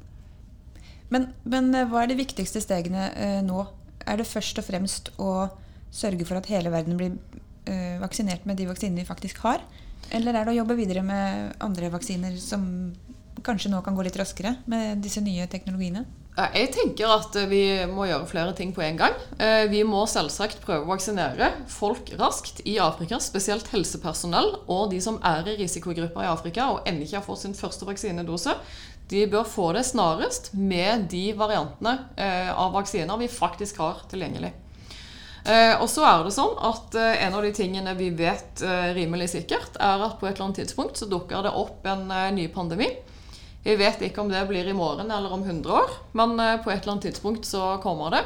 Men, 1.11 1.33
men, 1.43 1.67
eh, 1.75 1.87
hva 1.91 2.05
er 2.05 2.13
de 2.13 2.21
viktigste 2.21 2.63
stegene 2.63 3.11
eh, 3.11 3.39
nå? 3.43 3.65
Er 4.07 4.23
det 4.23 4.31
først 4.31 4.63
og 4.63 4.69
fremst 4.71 5.11
å 5.19 5.49
sørge 5.91 6.23
for 6.23 6.39
at 6.39 6.47
hele 6.47 6.71
verden 6.71 6.95
blir 6.95 7.19
eh, 7.65 7.99
vaksinert 8.01 8.45
med 8.49 8.59
de 8.59 8.69
vaksinene 8.69 9.03
vi 9.03 9.09
faktisk 9.09 9.43
har? 9.45 9.63
Eller 10.11 10.35
er 10.35 10.45
det 10.45 10.55
å 10.55 10.59
jobbe 10.61 10.79
videre 10.79 11.03
med 11.05 11.53
andre 11.63 11.91
vaksiner 11.93 12.35
som 12.41 12.63
kanskje 13.45 13.71
nå 13.71 13.81
kan 13.85 13.95
gå 13.97 14.05
litt 14.05 14.17
raskere 14.19 14.57
med 14.69 15.01
disse 15.03 15.23
nye 15.23 15.47
teknologiene? 15.49 16.05
Jeg 16.31 16.69
tenker 16.71 17.11
at 17.11 17.35
vi 17.51 17.61
må 17.91 18.05
gjøre 18.07 18.27
flere 18.29 18.53
ting 18.55 18.69
på 18.73 18.83
en 18.85 18.97
gang. 18.97 19.17
Eh, 19.35 19.65
vi 19.69 19.81
må 19.83 20.05
selvsagt 20.07 20.61
prøve 20.63 20.85
å 20.85 20.91
vaksinere 20.93 21.49
folk 21.69 22.13
raskt 22.21 22.63
i 22.63 22.77
Afrika, 22.81 23.19
spesielt 23.19 23.67
helsepersonell 23.73 24.53
og 24.63 24.93
de 24.93 25.01
som 25.03 25.19
er 25.27 25.51
i 25.51 25.57
risikogrupper 25.59 26.23
i 26.23 26.31
Afrika 26.31 26.69
og 26.71 26.87
ennå 26.87 27.03
ikke 27.03 27.19
har 27.19 27.27
fått 27.27 27.43
sin 27.43 27.57
første 27.57 27.87
vaksinedose. 27.89 28.55
De 29.11 29.25
bør 29.27 29.43
få 29.43 29.73
det 29.75 29.83
snarest 29.89 30.53
med 30.55 31.09
de 31.11 31.33
variantene 31.35 31.97
eh, 32.15 32.49
av 32.55 32.71
vaksiner 32.77 33.19
vi 33.19 33.27
faktisk 33.31 33.83
har 33.83 34.05
tilgjengelig. 34.11 34.53
Eh, 35.41 35.73
og 35.81 35.87
så 35.89 36.03
er 36.05 36.25
det 36.25 36.35
sånn 36.35 36.53
at 36.61 36.95
En 37.01 37.33
av 37.33 37.41
de 37.41 37.49
tingene 37.55 37.95
vi 37.97 38.11
vet 38.13 38.61
rimelig 38.93 39.31
sikkert, 39.33 39.79
er 39.81 40.03
at 40.05 40.19
på 40.19 40.27
et 40.27 40.35
eller 40.35 40.49
annet 40.49 40.61
tidspunkt 40.61 40.99
så 40.99 41.07
dukker 41.09 41.47
det 41.47 41.55
opp 41.57 41.87
en 41.89 42.05
ny 42.35 42.45
pandemi. 42.53 42.91
Vi 43.63 43.75
vet 43.77 44.01
ikke 44.01 44.23
om 44.23 44.29
det 44.31 44.41
blir 44.49 44.65
i 44.65 44.73
morgen 44.73 45.11
eller 45.13 45.33
om 45.33 45.43
100 45.45 45.73
år, 45.73 45.91
men 46.17 46.33
eh, 46.39 46.57
på 46.63 46.71
et 46.71 46.81
eller 46.81 46.95
annet 46.95 47.11
tidspunkt 47.11 47.45
så 47.45 47.75
kommer 47.83 48.15
det. 48.15 48.23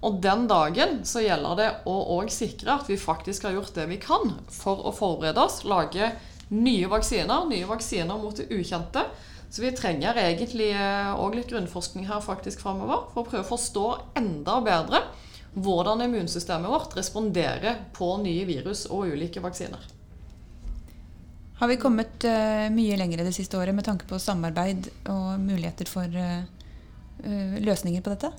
Og 0.00 0.22
den 0.24 0.46
dagen 0.48 1.02
så 1.04 1.20
gjelder 1.20 1.58
det 1.58 1.68
å 1.90 1.96
òg 2.16 2.30
sikre 2.32 2.78
at 2.78 2.88
vi 2.88 2.96
faktisk 2.96 3.44
har 3.44 3.58
gjort 3.58 3.74
det 3.76 3.84
vi 3.90 3.98
kan 4.00 4.38
for 4.48 4.80
å 4.88 4.94
forberede 4.96 5.42
oss, 5.42 5.60
lage 5.68 6.14
nye 6.48 6.88
vaksiner, 6.88 7.44
nye 7.50 7.68
vaksiner 7.68 8.22
mot 8.22 8.40
det 8.40 8.48
ukjente. 8.48 9.04
Så 9.52 9.66
vi 9.66 9.74
trenger 9.76 10.16
egentlig 10.22 10.70
òg 10.72 11.28
eh, 11.28 11.36
litt 11.36 11.52
grunnforskning 11.52 12.08
her 12.08 12.24
faktisk 12.24 12.64
framover 12.64 13.10
for 13.12 13.20
å 13.20 13.28
prøve 13.28 13.44
å 13.44 13.50
forstå 13.52 13.86
enda 14.22 14.62
bedre 14.64 15.04
hvordan 15.54 16.04
immunsystemet 16.04 16.70
vårt 16.70 16.96
responderer 16.98 17.80
på 17.96 18.12
nye 18.22 18.44
virus 18.48 18.86
og 18.90 19.10
ulike 19.10 19.42
vaksiner. 19.42 19.82
Har 21.60 21.68
vi 21.68 21.76
kommet 21.76 22.24
uh, 22.24 22.70
mye 22.72 22.96
lenger 22.96 23.20
det 23.20 23.34
siste 23.36 23.58
året 23.60 23.76
med 23.76 23.84
tanke 23.84 24.06
på 24.08 24.20
samarbeid 24.22 24.88
og 25.12 25.34
muligheter 25.42 25.90
for 25.90 26.08
uh, 26.08 26.46
uh, 27.26 27.58
løsninger 27.60 28.00
på 28.00 28.14
dette? 28.14 28.30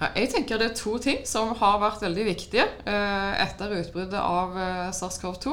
Ja, 0.00 0.08
jeg 0.16 0.32
tenker 0.32 0.58
Det 0.58 0.72
er 0.72 0.74
to 0.78 0.96
ting 0.98 1.20
som 1.28 1.52
har 1.60 1.78
vært 1.78 2.02
veldig 2.02 2.24
viktige 2.26 2.64
etter 2.88 3.74
utbruddet 3.76 4.18
av 4.18 4.56
SARS-CoV-2. 4.94 5.52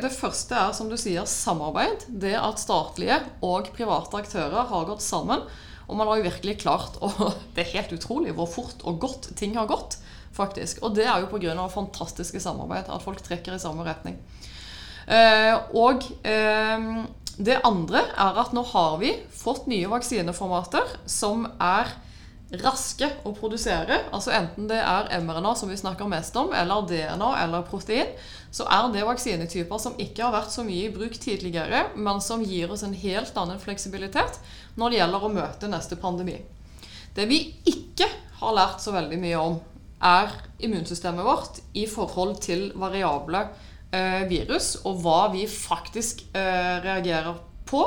Det 0.00 0.10
første 0.12 0.56
er 0.56 0.72
som 0.76 0.88
du 0.88 0.96
sier, 1.00 1.28
samarbeid. 1.28 2.06
Det 2.08 2.32
at 2.40 2.60
statlige 2.60 3.18
og 3.44 3.68
private 3.76 4.22
aktører 4.22 4.68
har 4.72 4.88
gått 4.88 5.04
sammen. 5.04 5.44
Og 5.88 5.96
man 5.96 6.08
har 6.08 6.20
jo 6.20 6.28
virkelig 6.28 6.58
klart 6.62 6.98
å 7.00 7.10
Det 7.54 7.64
er 7.64 7.74
helt 7.74 7.94
utrolig 7.96 8.34
hvor 8.36 8.50
fort 8.50 8.84
og 8.84 9.00
godt 9.02 9.32
ting 9.38 9.56
har 9.58 9.70
gått. 9.70 9.98
faktisk. 10.32 10.82
Og 10.82 10.94
det 10.94 11.06
er 11.08 11.20
jo 11.20 11.30
pga. 11.32 11.68
fantastiske 11.68 12.40
samarbeid. 12.40 12.88
At 12.88 13.02
folk 13.02 13.22
trekker 13.22 13.54
i 13.54 13.58
samme 13.58 13.84
retning. 13.84 14.18
Eh, 15.08 15.56
og 15.74 16.04
eh, 16.22 17.04
det 17.38 17.60
andre 17.64 18.02
er 18.12 18.38
at 18.42 18.52
nå 18.52 18.62
har 18.74 18.98
vi 19.00 19.14
fått 19.32 19.66
nye 19.66 19.88
vaksineformater 19.88 20.84
som 21.06 21.46
er 21.58 21.94
raske 22.62 23.10
å 23.28 23.34
produsere. 23.36 24.00
altså 24.12 24.32
Enten 24.32 24.68
det 24.70 24.78
er 24.80 25.10
mRNA, 25.20 25.54
som 25.56 25.68
vi 25.68 25.76
snakker 25.76 26.08
mest 26.08 26.36
om, 26.36 26.52
eller 26.56 26.86
DNA 26.88 27.30
eller 27.44 27.66
protein, 27.68 28.14
så 28.50 28.64
er 28.72 28.88
det 28.92 29.04
vaksinetyper 29.04 29.78
som 29.82 29.98
ikke 30.00 30.24
har 30.24 30.32
vært 30.32 30.54
så 30.54 30.64
mye 30.64 30.88
i 30.88 30.92
bruk 30.94 31.18
tidligere, 31.20 31.88
men 31.96 32.22
som 32.24 32.44
gir 32.44 32.72
oss 32.72 32.86
en 32.86 32.96
helt 32.96 33.36
annen 33.36 33.60
fleksibilitet 33.60 34.40
når 34.76 34.90
det 34.90 35.00
gjelder 35.02 35.24
å 35.24 35.34
møte 35.34 35.72
neste 35.72 36.00
pandemi. 36.00 36.38
Det 37.14 37.28
vi 37.28 37.42
ikke 37.68 38.08
har 38.40 38.56
lært 38.56 38.80
så 38.80 38.94
veldig 38.94 39.18
mye 39.20 39.40
om, 39.42 39.58
er 39.98 40.30
immunsystemet 40.62 41.26
vårt 41.26 41.58
i 41.74 41.88
forhold 41.90 42.38
til 42.44 42.68
variable 42.78 43.48
Eh, 43.88 44.26
virus, 44.28 44.74
og 44.84 44.98
hva 45.00 45.30
vi 45.32 45.46
faktisk 45.48 46.26
eh, 46.36 46.74
reagerer 46.84 47.38
på 47.64 47.80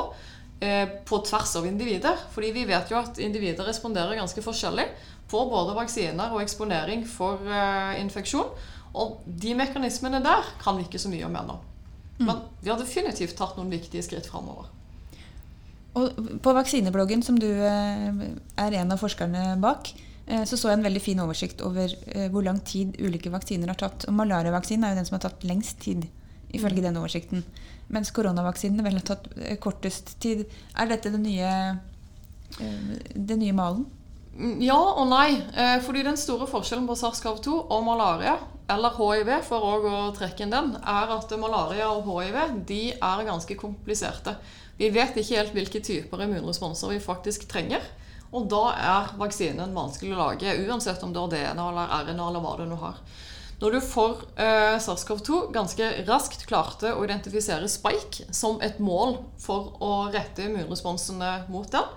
på 1.08 1.18
tvers 1.26 1.56
av 1.58 1.64
individer. 1.66 2.20
Fordi 2.30 2.52
vi 2.54 2.62
vet 2.68 2.90
jo 2.92 3.00
at 3.00 3.16
individer 3.18 3.66
responderer 3.66 4.14
ganske 4.14 4.44
forskjellig 4.44 4.84
på 5.32 5.40
både 5.50 5.74
vaksiner 5.74 6.30
og 6.36 6.42
eksponering 6.44 7.02
for 7.08 7.42
infeksjon. 7.98 8.52
Og 8.94 9.24
de 9.26 9.56
mekanismene 9.58 10.20
der 10.22 10.46
kan 10.62 10.78
vi 10.78 10.86
ikke 10.86 11.00
så 11.02 11.10
mye 11.10 11.26
om 11.26 11.34
ennå. 11.40 11.56
Mm. 12.20 12.28
Men 12.28 12.44
vi 12.62 12.70
har 12.70 12.78
definitivt 12.78 13.34
tatt 13.40 13.58
noen 13.58 13.72
viktige 13.72 14.04
skritt 14.06 14.28
framover. 14.30 14.70
Og 15.98 16.22
på 16.44 16.54
vaksinebloggen, 16.54 17.26
som 17.26 17.42
du 17.42 17.50
er 17.50 18.78
en 18.78 18.94
av 18.94 19.02
forskerne 19.02 19.56
bak, 19.64 19.90
Eh, 20.26 20.44
så 20.44 20.56
så 20.56 20.70
jeg 20.70 20.78
en 20.78 20.86
veldig 20.86 21.02
fin 21.02 21.20
oversikt 21.20 21.62
over 21.66 21.92
eh, 22.14 22.28
hvor 22.30 22.44
lang 22.46 22.60
tid 22.64 22.96
ulike 23.02 23.32
vaksiner 23.32 23.72
har 23.72 23.78
tatt. 23.78 24.06
Og 24.08 24.16
Malariavaksinen 24.16 24.86
er 24.86 24.94
jo 24.94 25.00
den 25.00 25.08
som 25.08 25.18
har 25.18 25.26
tatt 25.26 25.46
lengst 25.46 25.80
tid, 25.82 26.06
ifølge 26.54 26.80
mm. 26.80 26.86
den 26.88 27.00
oversikten. 27.00 27.44
Mens 27.92 28.12
koronavaksinen 28.14 28.84
vel 28.84 28.98
har 28.98 29.08
tatt 29.12 29.28
eh, 29.36 29.58
kortest 29.60 30.14
tid. 30.22 30.46
Er 30.78 30.88
dette 30.90 31.12
den 31.12 31.26
nye, 31.26 31.50
den 33.14 33.42
nye 33.42 33.56
malen? 33.56 33.84
Mm, 34.32 34.56
ja 34.64 34.78
og 34.78 35.06
nei. 35.10 35.42
Fordi 35.84 36.06
den 36.06 36.16
store 36.16 36.48
forskjellen 36.48 36.88
på 36.88 36.96
SARS-CoV-2 36.96 37.56
og 37.68 37.84
malaria, 37.84 38.38
eller 38.72 38.96
hiv, 38.96 39.30
for 39.44 39.66
å 39.84 39.96
trekke 40.16 40.46
inn 40.46 40.54
den, 40.54 40.72
er 40.78 41.12
at 41.12 41.32
malaria 41.40 41.90
og 41.92 42.08
hiv 42.08 42.38
de 42.68 42.82
er 42.94 43.26
ganske 43.28 43.56
kompliserte. 43.60 44.36
Vi 44.78 44.88
vet 44.90 45.18
ikke 45.18 45.36
helt 45.36 45.52
hvilke 45.56 45.82
typer 45.84 46.24
immunresponser 46.24 46.94
vi 46.94 47.02
faktisk 47.02 47.44
trenger. 47.50 47.84
Og 48.32 48.48
da 48.48 48.62
er 48.72 49.12
vaksinen 49.20 49.74
vanskelig 49.76 50.14
å 50.14 50.22
lage, 50.22 50.54
uansett 50.64 51.02
om 51.04 51.12
du 51.12 51.20
har 51.20 51.28
DNA 51.32 51.66
eller 51.68 51.92
RNA 52.06 52.28
eller 52.30 52.44
hva 52.44 52.54
du 52.56 52.64
nå 52.70 52.78
har. 52.80 53.02
Når 53.62 53.76
du 53.76 53.78
for 53.86 54.24
eh, 54.42 54.74
SARS-CoV-2 54.82 55.36
ganske 55.54 55.86
raskt 56.08 56.40
klarte 56.50 56.90
å 56.96 57.04
identifisere 57.06 57.68
spike 57.70 58.26
som 58.34 58.56
et 58.58 58.80
mål 58.82 59.20
for 59.38 59.76
å 59.78 59.90
rette 60.10 60.48
immunresponsene 60.48 61.44
mot 61.52 61.68
den, 61.70 61.92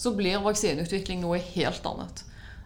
så 0.00 0.14
blir 0.16 0.40
vaksineutvikling 0.40 1.20
noe 1.20 1.42
helt 1.50 1.84
annet. 1.90 2.22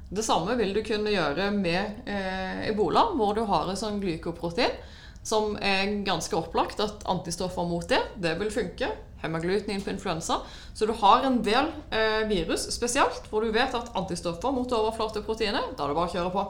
Det 0.06 0.22
samme 0.22 0.54
vil 0.60 0.70
du 0.76 0.84
kunne 0.86 1.10
gjøre 1.10 1.48
med 1.50 2.06
eh, 2.06 2.68
ebola, 2.68 3.08
hvor 3.18 3.34
du 3.34 3.42
har 3.48 3.72
et 3.72 3.80
sånn 3.80 3.98
glykoprotein 3.98 4.78
som 5.26 5.56
er 5.58 5.90
ganske 6.06 6.38
opplagt 6.38 6.78
at 6.84 7.02
antistoffer 7.10 7.66
mot 7.66 7.88
det, 7.90 7.98
det 8.22 8.36
vil 8.38 8.54
funke 8.54 8.92
hemaglutinin 9.24 9.82
på 9.82 9.90
influensa. 9.96 10.44
Så 10.76 10.86
du 10.86 10.94
har 11.02 11.26
en 11.26 11.40
del 11.42 11.72
eh, 11.90 12.22
virus 12.30 12.68
spesielt 12.70 13.26
hvor 13.32 13.42
du 13.42 13.50
vet 13.50 13.74
at 13.74 13.90
antistoffer 13.98 14.54
mot 14.54 14.78
overflateproteinet, 14.78 15.74
da 15.74 15.88
er 15.88 15.90
det 15.90 15.98
bare 15.98 16.12
å 16.12 16.14
kjøre 16.14 16.34
på. 16.38 16.48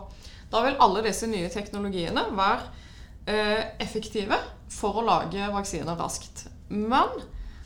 Da 0.55 0.63
vil 0.63 0.79
alle 0.79 1.03
disse 1.03 1.27
nye 1.27 1.51
teknologiene 1.51 2.29
være 2.31 2.61
eh, 3.27 3.63
effektive 3.83 4.39
for 4.71 5.01
å 5.01 5.07
lage 5.07 5.49
vaksiner 5.51 5.99
raskt. 5.99 6.47
Men 6.71 7.11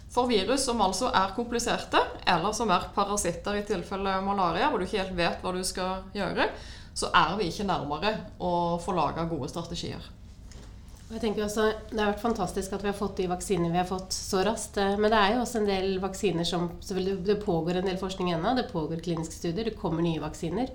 for 0.09 0.31
virus 0.31 0.65
som 0.65 0.81
altså 0.81 1.11
er 1.13 1.35
kompliserte, 1.37 2.01
eller 2.25 2.55
som 2.57 2.73
er 2.73 2.89
parasitter 2.95 3.59
i 3.59 3.65
tilfelle 3.69 4.15
malaria, 4.25 4.71
hvor 4.71 4.81
du 4.81 4.87
ikke 4.87 5.03
helt 5.03 5.19
vet 5.19 5.45
hva 5.45 5.53
du 5.53 5.61
skal 5.69 6.07
gjøre, 6.17 6.49
så 6.97 7.11
er 7.15 7.37
vi 7.39 7.51
ikke 7.53 7.69
nærmere 7.69 8.15
å 8.41 8.53
få 8.83 8.97
laga 8.97 9.29
gode 9.29 9.51
strategier. 9.53 10.01
Jeg 11.09 11.23
tenker 11.23 11.45
også, 11.45 11.71
Det 11.91 12.01
har 12.01 12.11
vært 12.11 12.25
fantastisk 12.25 12.73
at 12.77 12.83
vi 12.85 12.91
har 12.91 12.97
fått 12.97 13.17
de 13.17 13.29
vaksinene 13.31 13.73
vi 13.73 13.81
har 13.81 13.89
fått 13.89 14.13
så 14.13 14.43
raskt. 14.45 14.77
Eh, 14.81 14.97
men 15.01 15.13
det 15.13 15.21
er 15.21 15.35
jo 15.35 15.45
også 15.45 15.61
en 15.61 15.69
del 15.69 16.01
vaksiner 16.03 16.45
som 16.45 16.69
Det 16.81 17.39
pågår 17.45 17.81
en 17.81 17.89
del 17.89 18.01
forskning 18.01 18.33
ennå. 18.33 18.55
Det 18.57 18.73
pågår 18.73 19.01
kliniske 19.05 19.35
studier. 19.35 19.65
Det 19.65 19.79
kommer 19.81 20.03
nye 20.03 20.21
vaksiner. 20.21 20.69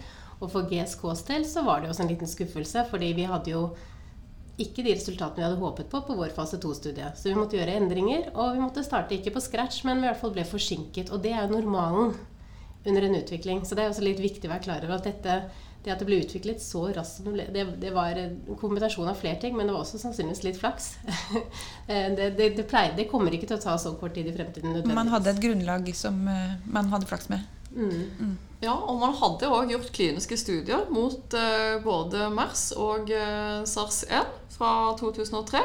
Og 0.43 0.51
for 0.51 0.67
GSKs 0.67 1.23
del 1.29 1.47
så 1.47 1.63
var 1.63 1.81
det 1.81 1.89
også 1.91 2.03
en 2.03 2.11
liten 2.11 2.29
skuffelse, 2.29 2.85
fordi 2.91 3.13
vi 3.15 3.27
hadde 3.29 3.53
jo 3.53 3.67
ikke 4.61 4.83
de 4.85 4.93
resultatene 4.93 5.39
vi 5.39 5.45
hadde 5.47 5.61
håpet 5.61 5.89
på 5.89 6.03
på 6.05 6.17
vår 6.17 6.33
fase 6.35 6.59
2-studie. 6.61 7.09
Så 7.17 7.31
vi 7.31 7.37
måtte 7.37 7.57
gjøre 7.57 7.79
endringer, 7.79 8.29
og 8.35 8.53
vi 8.53 8.61
måtte 8.61 8.85
starte 8.85 9.15
ikke 9.17 9.33
på 9.33 9.41
scratch, 9.41 9.81
men 9.87 10.01
vi 10.01 10.07
i 10.07 10.11
hvert 10.11 10.21
fall 10.21 10.35
ble 10.35 10.45
forsinket. 10.45 11.09
Og 11.09 11.23
det 11.23 11.33
er 11.33 11.47
jo 11.47 11.55
normalen 11.55 12.13
under 12.85 13.07
en 13.07 13.15
utvikling. 13.15 13.63
Så 13.65 13.75
det 13.75 13.85
er 13.85 13.93
også 13.93 14.05
litt 14.05 14.21
viktig 14.21 14.49
å 14.49 14.53
være 14.53 14.65
klar 14.67 14.85
over 14.85 14.99
at 14.99 15.07
dette, 15.07 15.39
det 15.83 15.95
at 15.95 16.03
det 16.03 16.07
ble 16.07 16.19
utviklet 16.21 16.61
så 16.63 16.85
raskt 16.95 17.17
som 17.17 17.31
det 17.31 17.33
ble, 17.33 17.47
det, 17.55 17.65
det 17.81 17.95
var 17.95 18.19
en 18.19 18.37
kombinasjon 18.59 19.09
av 19.09 19.17
flere 19.19 19.39
ting, 19.41 19.57
men 19.57 19.67
det 19.67 19.75
var 19.75 19.87
også 19.87 20.03
sannsynligvis 20.03 20.45
litt 20.45 20.61
flaks. 20.61 20.93
det, 21.89 22.29
det, 22.37 22.53
det, 22.59 22.67
pleier, 22.69 22.93
det 22.99 23.09
kommer 23.11 23.33
ikke 23.33 23.49
til 23.49 23.57
å 23.57 23.63
ta 23.63 23.77
så 23.81 23.95
kort 23.99 24.13
tid 24.17 24.29
i 24.29 24.35
fremtiden. 24.35 24.83
Man 24.93 25.11
hadde 25.11 25.33
et 25.33 25.43
grunnlag 25.43 25.89
som 25.97 26.27
eh, 26.29 26.57
man 26.69 26.93
hadde 26.93 27.09
flaks 27.09 27.31
med. 27.33 27.47
Mm. 27.73 28.01
Mm. 28.19 28.33
Ja, 28.63 28.73
og 28.73 28.99
man 29.01 29.15
hadde 29.19 29.49
òg 29.51 29.71
gjort 29.73 29.91
kliniske 29.95 30.37
studier 30.39 30.85
mot 30.93 31.35
uh, 31.35 31.79
både 31.83 32.29
MERS 32.31 32.69
og 32.79 33.09
uh, 33.11 33.63
SARS-1 33.67 34.29
fra 34.55 34.71
2003. 34.99 35.63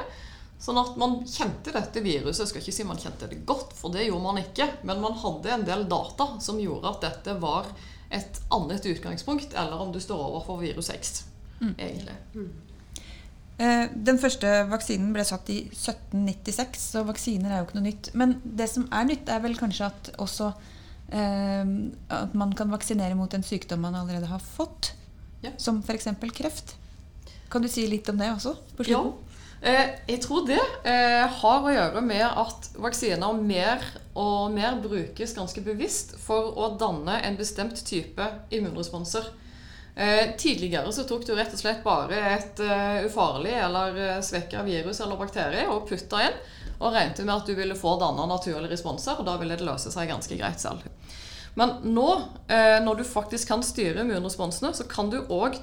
Sånn 0.59 0.81
at 0.81 0.97
man 0.99 1.21
kjente 1.23 1.71
dette 1.75 2.03
viruset. 2.03 2.43
Jeg 2.43 2.51
skal 2.51 2.65
ikke 2.65 2.75
si 2.75 2.87
man 2.89 2.99
kjente 2.99 3.29
det 3.31 3.45
godt, 3.47 3.77
for 3.79 3.95
det 3.95 4.09
gjorde 4.09 4.25
man 4.25 4.41
ikke. 4.43 4.67
Men 4.89 5.03
man 5.05 5.15
hadde 5.21 5.53
en 5.55 5.67
del 5.69 5.85
data 5.91 6.33
som 6.43 6.59
gjorde 6.59 6.91
at 6.91 7.05
dette 7.07 7.37
var 7.39 7.69
et 8.11 8.41
annet 8.57 8.89
utgangspunkt, 8.91 9.55
eller 9.55 9.85
om 9.85 9.93
du 9.95 10.01
står 10.03 10.19
overfor 10.19 10.59
virus 10.59 10.89
X, 10.91 11.21
mm. 11.61 11.75
egentlig. 11.77 12.17
Mm. 12.35 12.49
Den 14.09 14.19
første 14.23 14.51
vaksinen 14.71 15.11
ble 15.13 15.25
satt 15.27 15.51
i 15.53 15.59
1796, 15.67 16.83
så 16.95 17.05
vaksiner 17.07 17.53
er 17.53 17.61
jo 17.61 17.69
ikke 17.69 17.79
noe 17.79 17.87
nytt. 17.87 18.11
Men 18.19 18.37
det 18.43 18.71
som 18.73 18.89
er 18.95 19.07
nytt, 19.11 19.31
er 19.31 19.45
vel 19.45 19.59
kanskje 19.61 19.91
at 19.91 20.11
også 20.23 20.51
eh, 20.55 20.78
at 21.09 22.35
man 22.37 22.51
kan 22.53 22.68
vaksinere 22.68 23.16
mot 23.16 23.33
en 23.33 23.44
sykdom 23.47 23.81
man 23.81 23.94
allerede 23.97 24.29
har 24.29 24.42
fått, 24.44 24.90
ja. 25.40 25.55
som 25.57 25.79
f.eks. 25.81 26.11
kreft. 26.37 26.75
Kan 27.49 27.64
du 27.64 27.68
si 27.73 27.87
litt 27.88 28.09
om 28.12 28.21
det 28.21 28.29
også? 28.35 28.53
på 28.77 28.85
slutten? 28.85 29.14
Ja. 29.14 29.29
Eh, 29.61 29.88
jeg 30.07 30.21
tror 30.23 30.44
det 30.47 30.61
eh, 30.87 31.25
har 31.40 31.64
å 31.66 31.73
gjøre 31.73 32.03
med 32.05 32.23
at 32.23 32.68
vaksiner 32.79 33.40
mer 33.42 33.83
og 34.18 34.53
mer 34.55 34.79
brukes 34.83 35.35
ganske 35.35 35.62
bevisst 35.66 36.14
for 36.23 36.53
å 36.55 36.71
danne 36.79 37.18
en 37.27 37.38
bestemt 37.38 37.81
type 37.87 38.29
immunresponser. 38.55 39.27
Eh, 39.99 40.37
tidligere 40.38 40.92
så 40.94 41.03
tok 41.09 41.27
du 41.27 41.33
rett 41.35 41.57
og 41.57 41.59
slett 41.59 41.83
bare 41.83 42.21
et 42.37 42.62
ufarlig 43.09 43.57
eller 43.59 44.23
svekka 44.23 44.62
virus 44.66 45.01
eller 45.03 45.18
bakterie 45.18 45.66
og 45.66 45.88
putta 45.90 46.23
inn, 46.29 46.38
og 46.79 46.95
regnet 46.95 47.21
med 47.25 47.35
at 47.35 47.49
du 47.49 47.55
ville 47.59 47.77
få 47.79 47.97
danna 48.01 48.27
naturlige 48.31 48.73
responser, 48.73 49.19
og 49.19 49.27
da 49.27 49.37
ville 49.41 49.59
det 49.59 49.67
løse 49.67 49.93
seg 49.95 50.11
ganske 50.11 50.38
greit 50.38 50.62
selv. 50.62 50.87
Men 51.59 51.81
nå, 51.83 52.07
når 52.85 53.01
du 53.01 53.07
faktisk 53.09 53.49
kan 53.51 53.64
styre 53.67 54.05
immunresponsene, 54.05 54.71
så 54.77 54.85
kan 54.87 55.09
du 55.11 55.17
òg 55.27 55.57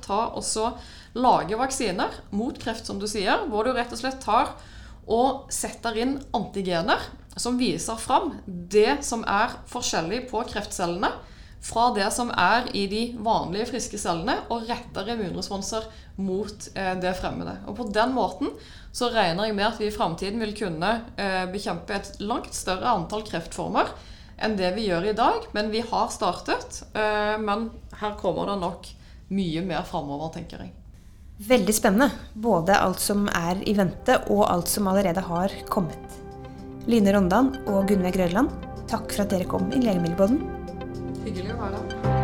lage 1.15 1.55
vaksiner 1.55 2.17
mot 2.35 2.57
kreft, 2.59 2.89
som 2.89 2.99
du 2.99 3.07
sier, 3.07 3.45
hvor 3.47 3.63
du 3.63 3.71
rett 3.71 3.93
og 3.95 4.01
slett 4.01 4.19
tar 4.19 4.51
og 5.05 5.53
setter 5.53 5.95
inn 6.01 6.17
antigener 6.35 6.99
som 7.35 7.59
viser 7.59 7.95
fram 7.99 8.33
det 8.45 9.03
som 9.05 9.23
er 9.27 9.55
forskjellig 9.71 10.25
på 10.31 10.43
kreftcellene 10.49 11.11
fra 11.65 11.87
det 11.95 12.07
som 12.13 12.29
er 12.29 12.67
i 12.77 12.85
de 12.87 13.03
vanlige 13.25 13.71
friske 13.71 13.97
cellene, 13.97 14.35
og 14.53 14.67
retter 14.69 15.07
immunresponser 15.15 15.87
mot 16.21 16.67
eh, 16.77 16.93
det 17.01 17.15
fremmede. 17.17 17.55
Og 17.65 17.79
På 17.79 17.87
den 17.89 18.13
måten 18.13 18.51
så 18.95 19.09
regner 19.11 19.49
jeg 19.49 19.55
med 19.57 19.67
at 19.67 19.79
vi 19.81 19.89
i 19.89 19.93
framtiden 19.93 20.39
vil 20.39 20.53
kunne 20.55 20.91
eh, 21.19 21.43
bekjempe 21.51 21.97
et 21.97 22.13
langt 22.23 22.55
større 22.55 22.93
antall 22.95 23.25
kreftformer 23.27 23.91
enn 24.39 24.55
det 24.59 24.71
vi 24.75 24.87
gjør 24.87 25.09
i 25.09 25.15
dag. 25.17 25.49
Men 25.55 25.71
vi 25.73 25.83
har 25.83 26.07
startet. 26.13 26.81
Eh, 26.95 27.35
men 27.41 27.69
her 27.99 28.15
kommer 28.19 28.51
det 28.51 28.57
nok 28.63 28.87
mye 29.35 29.63
mer 29.67 29.83
framover, 29.87 30.31
tenker 30.37 30.63
jeg. 30.63 30.71
Veldig 31.43 31.75
spennende. 31.75 32.09
Både 32.33 32.79
alt 32.79 33.03
som 33.03 33.27
er 33.27 33.59
i 33.67 33.75
vente, 33.75 34.21
og 34.31 34.45
alt 34.47 34.71
som 34.71 34.87
allerede 34.87 35.23
har 35.27 35.59
kommet. 35.67 36.19
Line 36.87 37.11
Rondan 37.15 37.51
og 37.65 37.89
Gunnveig 37.89 38.15
Grødland, 38.15 38.53
takk 38.87 39.09
for 39.11 39.25
at 39.25 39.33
dere 39.33 39.49
kom 39.49 39.71
i 39.73 39.83
Legemiddelbåten. 39.83 40.39
Hyggelig 41.25 41.57
å 41.57 41.63
være 41.65 41.81
her. 41.81 42.14